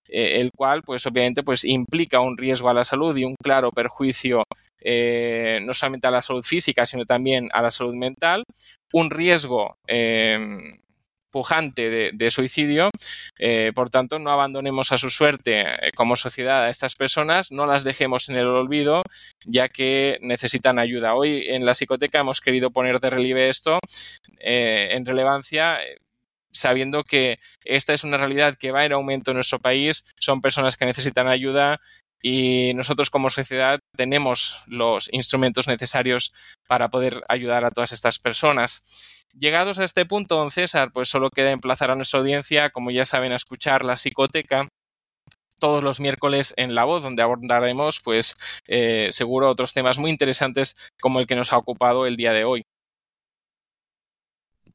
eh, 0.08 0.40
el 0.40 0.52
cual, 0.56 0.82
pues 0.84 1.06
obviamente, 1.06 1.44
pues 1.44 1.66
implica 1.66 2.20
un 2.20 2.38
riesgo 2.38 2.70
a 2.70 2.74
la 2.74 2.84
salud 2.84 3.16
y 3.18 3.26
un 3.26 3.36
claro 3.42 3.72
perjuicio 3.72 4.44
eh, 4.80 5.60
no 5.64 5.74
solamente 5.74 6.08
a 6.08 6.12
la 6.12 6.22
salud 6.22 6.44
física, 6.44 6.86
sino 6.86 7.06
también 7.06 7.50
a 7.54 7.62
la 7.62 7.72
salud 7.72 7.96
mental, 7.96 8.44
un 8.94 9.10
riesgo 9.10 9.78
pujante 11.36 12.14
de, 12.14 12.32
suicidio. 12.32 12.92
Eh, 13.38 13.74
por 13.76 13.90
tanto, 13.90 14.20
no 14.20 14.32
abandonemos 14.32 14.94
a 14.94 14.98
su 14.98 15.10
suerte 15.10 15.64
eh, 15.64 15.92
como 15.94 16.16
sociedad 16.16 16.64
a 16.64 16.70
estas 16.70 16.96
personas, 16.96 17.52
no 17.52 17.66
las 17.66 17.84
dejemos 17.84 18.30
en 18.30 18.38
el 18.38 18.48
olvido, 18.48 19.02
ya 19.46 19.68
que 19.68 20.18
necesitan 20.22 20.80
ayuda. 20.80 21.14
Hoy 21.14 21.44
en 21.50 21.66
la 21.66 21.74
psicoteca 21.74 22.22
hemos 22.22 22.40
querido 22.40 22.72
poner 22.72 23.02
de 23.02 23.10
relieve 23.10 23.50
esto 23.50 23.80
eh, 24.40 24.92
en 24.92 25.06
relevancia 25.06 25.78
sabiendo 26.52 27.04
que 27.04 27.38
esta 27.66 27.94
es 27.94 28.06
una 28.06 28.16
realidad 28.16 28.56
que 28.58 28.72
va 28.72 28.86
en 28.86 28.94
aumento 28.94 29.32
en 29.32 29.36
nuestro 29.36 29.60
país, 29.60 30.06
son 30.18 30.40
personas 30.40 30.78
que 30.78 30.86
necesitan 30.86 31.28
ayuda 31.28 31.82
y 32.22 32.74
nosotros 32.74 33.10
como 33.10 33.30
sociedad 33.30 33.80
tenemos 33.96 34.64
los 34.68 35.10
instrumentos 35.14 35.68
necesarios 35.68 36.34
para 36.68 36.90
poder 36.90 37.24
ayudar 37.28 37.66
a 37.66 37.72
todas 37.72 37.92
estas 37.92 38.20
personas. 38.20 39.26
Llegados 39.38 39.80
a 39.80 39.84
este 39.84 40.06
punto, 40.06 40.36
don 40.38 40.52
César, 40.52 40.92
pues 40.94 41.10
solo 41.10 41.30
queda 41.30 41.52
emplazar 41.52 41.92
a 41.92 41.96
nuestra 41.96 42.20
audiencia, 42.20 42.70
como 42.70 42.92
ya 42.92 43.06
saben, 43.06 43.34
a 43.34 43.36
escuchar 43.36 43.84
la 43.84 43.98
psicoteca 43.98 44.70
todos 45.60 45.84
los 45.84 46.00
miércoles 46.00 46.54
en 46.58 46.76
La 46.76 46.84
Voz, 46.84 47.04
donde 47.04 47.24
abordaremos, 47.24 48.02
pues, 48.04 48.36
eh, 48.68 49.10
seguro 49.12 49.50
otros 49.50 49.74
temas 49.74 49.98
muy 49.98 50.12
interesantes 50.12 50.76
como 51.02 51.20
el 51.20 51.28
que 51.28 51.36
nos 51.36 51.54
ha 51.54 51.58
ocupado 51.58 52.06
el 52.06 52.18
día 52.18 52.34
de 52.34 52.44
hoy. 52.44 52.64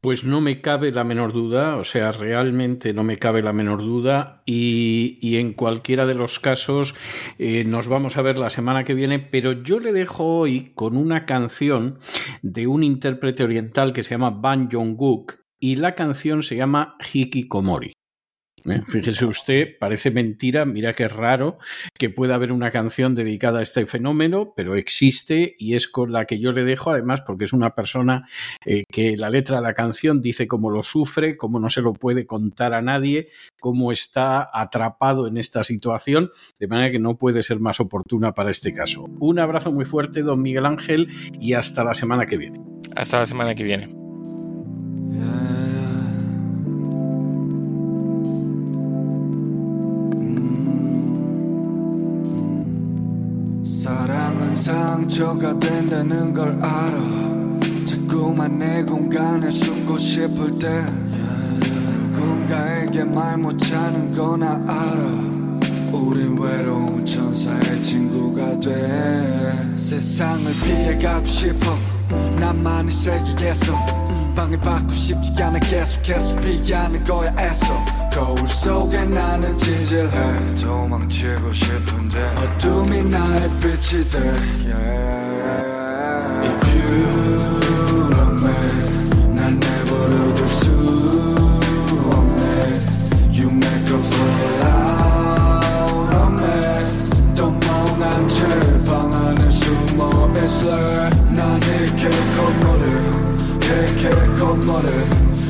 Pues 0.02 0.24
no 0.24 0.40
me 0.40 0.62
cabe 0.62 0.92
la 0.92 1.04
menor 1.04 1.34
duda, 1.34 1.76
o 1.76 1.84
sea, 1.84 2.10
realmente 2.10 2.94
no 2.94 3.04
me 3.04 3.18
cabe 3.18 3.42
la 3.42 3.52
menor 3.52 3.80
duda 3.82 4.42
y, 4.46 5.36
en 5.36 5.52
cualquiera 5.52 6.06
de 6.06 6.14
los 6.14 6.40
casos 6.40 6.94
eh, 7.38 7.64
nos 7.66 7.86
vamos 7.86 8.16
a 8.16 8.22
ver 8.22 8.38
la 8.38 8.48
semana 8.48 8.84
que 8.84 8.94
viene, 8.94 9.18
pero 9.18 9.52
yo 9.52 9.78
le 9.78 9.92
dejo 9.92 10.24
hoy 10.24 10.72
con 10.74 10.96
una 10.96 11.26
canción 11.26 11.98
de 12.40 12.66
un 12.66 12.82
intérprete 12.82 13.44
oriental 13.44 13.92
que 13.92 14.02
se 14.02 14.12
llama 14.12 14.30
Ban 14.30 14.70
Jong-guk 14.70 15.34
y 15.58 15.76
la 15.76 15.94
canción 15.94 16.42
se 16.42 16.56
llama 16.56 16.96
Hikikomori. 17.12 17.99
Eh, 18.66 18.82
Fíjese 18.86 19.24
usted, 19.24 19.78
parece 19.78 20.10
mentira, 20.10 20.64
mira 20.64 20.94
qué 20.94 21.08
raro 21.08 21.58
que 21.98 22.10
pueda 22.10 22.34
haber 22.34 22.52
una 22.52 22.70
canción 22.70 23.14
dedicada 23.14 23.60
a 23.60 23.62
este 23.62 23.86
fenómeno, 23.86 24.52
pero 24.54 24.74
existe 24.74 25.56
y 25.58 25.74
es 25.74 25.88
con 25.88 26.12
la 26.12 26.24
que 26.24 26.38
yo 26.38 26.52
le 26.52 26.64
dejo, 26.64 26.90
además, 26.90 27.22
porque 27.22 27.44
es 27.44 27.52
una 27.52 27.74
persona 27.74 28.26
eh, 28.64 28.84
que 28.90 29.16
la 29.16 29.30
letra 29.30 29.56
de 29.56 29.62
la 29.62 29.74
canción 29.74 30.20
dice 30.20 30.46
cómo 30.46 30.70
lo 30.70 30.82
sufre, 30.82 31.36
cómo 31.36 31.60
no 31.60 31.70
se 31.70 31.82
lo 31.82 31.92
puede 31.92 32.26
contar 32.26 32.74
a 32.74 32.82
nadie, 32.82 33.28
cómo 33.58 33.92
está 33.92 34.48
atrapado 34.52 35.26
en 35.26 35.36
esta 35.36 35.64
situación, 35.64 36.30
de 36.58 36.68
manera 36.68 36.90
que 36.90 36.98
no 36.98 37.16
puede 37.16 37.42
ser 37.42 37.60
más 37.60 37.80
oportuna 37.80 38.32
para 38.32 38.50
este 38.50 38.72
caso. 38.72 39.06
Un 39.20 39.38
abrazo 39.38 39.72
muy 39.72 39.84
fuerte, 39.84 40.22
don 40.22 40.42
Miguel 40.42 40.66
Ángel, 40.66 41.08
y 41.40 41.54
hasta 41.54 41.84
la 41.84 41.94
semana 41.94 42.26
que 42.26 42.36
viene. 42.36 42.60
Hasta 42.96 43.18
la 43.18 43.26
semana 43.26 43.54
que 43.54 43.64
viene. 43.64 43.88
상처가 55.10 55.58
된다는 55.58 56.32
걸 56.32 56.56
알아. 56.62 57.60
자꾸만 57.84 58.60
내 58.60 58.82
공간에 58.84 59.50
숨고 59.50 59.98
싶을 59.98 60.56
때 60.56 60.84
누군가에게 62.12 63.02
말 63.04 63.36
못하는 63.36 64.10
거나 64.12 64.62
알아. 64.68 65.02
우린 65.92 66.38
외로운 66.38 67.04
천사의 67.04 67.82
친구가 67.82 68.60
돼. 68.60 69.52
세상을 69.76 70.44
피해가고 70.62 71.26
싶어. 71.26 71.76
나만의 72.38 72.94
세계에서 72.94 73.99
방해받고 74.34 74.90
싶지 74.90 75.42
않아 75.42 75.58
계속해서 75.60 76.36
피하는 76.36 77.02
거야 77.04 77.34
애써. 77.38 77.74
거울 78.12 78.46
속에 78.46 79.04
나는 79.04 79.56
찌질해. 79.58 80.56
도망치고 80.60 81.52
싶은데. 81.52 82.34
어둠이 82.36 83.02
나의 83.04 83.50
빛이 83.60 84.08
돼 84.10 84.18
yeah. 84.66 85.80
If 86.42 86.68
you 86.74 87.59
겉머리 104.80 104.88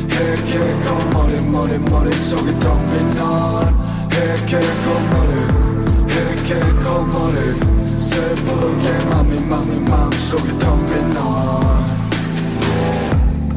이렇게 0.09 0.59
겉머리 0.85 1.47
머리 1.49 1.79
머릿속에 1.79 2.59
텅빈넌 2.59 3.75
이렇게 4.13 4.61
겉머리 4.85 5.33
이렇게 6.09 6.59
겉머리. 6.83 7.37
슬프게 7.97 9.05
맘이 9.07 9.47
맘이 9.47 9.81
마음속에 9.89 10.59
텅빈 10.59 11.11
넌 11.11 11.87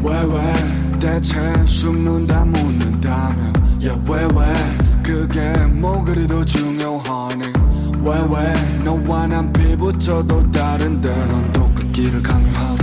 왜왜? 0.03 0.53
대체 0.99 1.65
숨는다 1.65 2.45
묻는다면. 2.45 3.53
야왜왜? 3.83 4.53
그게 5.01 5.39
뭐 5.65 6.03
그리도 6.03 6.45
중요하니? 6.45 7.41
왜왜? 8.01 8.53
너와 8.85 9.27
난 9.27 9.51
피부터도 9.51 10.51
다른데. 10.51 11.09
넌 11.09 11.51
또 11.51 11.63
그 11.73 11.91
길을 11.91 12.21
강요하고 12.21 12.82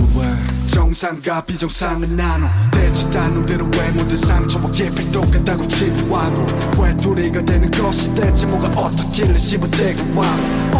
정상과 0.71 1.43
비정상은 1.45 2.15
나눠 2.15 2.47
대체 2.71 3.09
단어대로 3.09 3.65
왜 3.77 3.91
모든 3.91 4.17
상처와 4.17 4.71
깊이 4.71 5.11
똑같다고 5.11 5.67
치부하고 5.67 6.45
왜 6.81 6.95
둘이가 6.97 7.43
되는 7.43 7.69
것이 7.71 8.13
대체 8.15 8.45
뭐가 8.47 8.67
어떻길래 8.69 9.37
씹어대고 9.37 10.19
와 10.19 10.25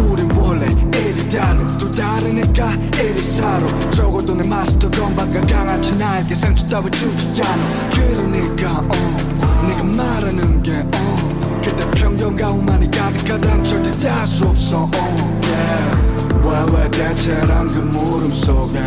우린 0.09 0.31
원래 0.31 0.65
이리 0.97 1.29
달라 1.29 1.67
또 1.77 1.91
다르니까 1.91 2.71
이리 2.99 3.21
살아 3.21 3.67
적어도 3.91 4.33
내 4.35 4.47
맛이 4.47 4.79
더 4.79 4.89
건방가 4.89 5.41
강하지 5.41 5.97
나에게 5.99 6.35
상처 6.35 6.65
따위 6.67 6.89
주지 6.91 7.41
않아 7.41 7.89
그러니까 7.91 8.79
어 8.79 9.65
네가 9.67 9.83
말하는 9.83 10.63
게 10.63 10.71
어. 10.95 11.61
그때 11.63 11.91
편견과 11.91 12.49
오만이 12.49 12.89
가득하단 12.89 13.63
절대 13.63 13.91
다 13.91 14.25
수 14.25 14.45
없어 14.47 14.83
어. 14.83 15.41
yeah. 15.45 16.11
왜왜 16.43 16.89
대체란 16.91 17.67
그 17.67 17.77
물음 17.77 18.31
속에 18.31 18.79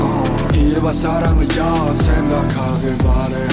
어. 0.00 0.27
이해와 0.58 0.92
사랑을 0.92 1.46
여 1.56 1.94
생각하길 1.94 2.98
바래 2.98 3.48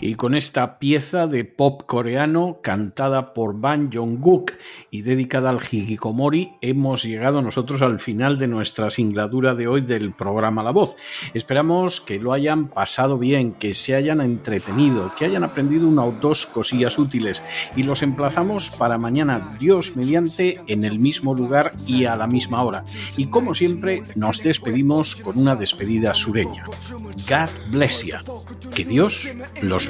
y 0.00 0.14
con 0.14 0.34
esta 0.34 0.78
pieza 0.78 1.26
de 1.26 1.44
pop 1.44 1.82
coreano 1.86 2.60
cantada 2.62 3.34
por 3.34 3.60
Ban 3.60 3.90
Jong-guk 3.90 4.52
y 4.90 5.02
dedicada 5.02 5.50
al 5.50 5.60
hikikomori 5.70 6.52
hemos 6.60 7.02
llegado 7.02 7.42
nosotros 7.42 7.82
al 7.82 8.00
final 8.00 8.38
de 8.38 8.46
nuestra 8.46 8.90
singladura 8.90 9.54
de 9.54 9.68
hoy 9.68 9.82
del 9.82 10.12
programa 10.12 10.62
La 10.62 10.70
Voz. 10.70 10.96
Esperamos 11.34 12.00
que 12.00 12.18
lo 12.18 12.32
hayan 12.32 12.68
pasado 12.68 13.18
bien, 13.18 13.52
que 13.52 13.74
se 13.74 13.94
hayan 13.94 14.20
entretenido, 14.20 15.12
que 15.18 15.26
hayan 15.26 15.44
aprendido 15.44 15.88
una 15.88 16.04
o 16.04 16.12
dos 16.12 16.46
cosillas 16.46 16.98
útiles 16.98 17.42
y 17.76 17.82
los 17.82 18.02
emplazamos 18.02 18.70
para 18.70 18.98
mañana, 18.98 19.56
Dios 19.58 19.96
mediante, 19.96 20.60
en 20.66 20.84
el 20.84 20.98
mismo 20.98 21.34
lugar 21.34 21.74
y 21.86 22.04
a 22.04 22.16
la 22.16 22.26
misma 22.26 22.62
hora. 22.62 22.84
Y 23.16 23.26
como 23.26 23.54
siempre, 23.54 24.02
nos 24.14 24.42
despedimos 24.42 25.16
con 25.16 25.38
una 25.38 25.56
despedida 25.56 26.14
sureña. 26.14 26.64
God 27.28 27.50
bless 27.70 28.04
you. 28.04 28.16
Que 28.74 28.84
Dios 28.84 29.28
los 29.62 29.89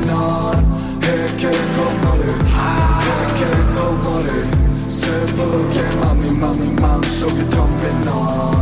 so 7.21 7.27
you're 7.35 7.45
thumping 7.45 8.07
on. 8.07 8.60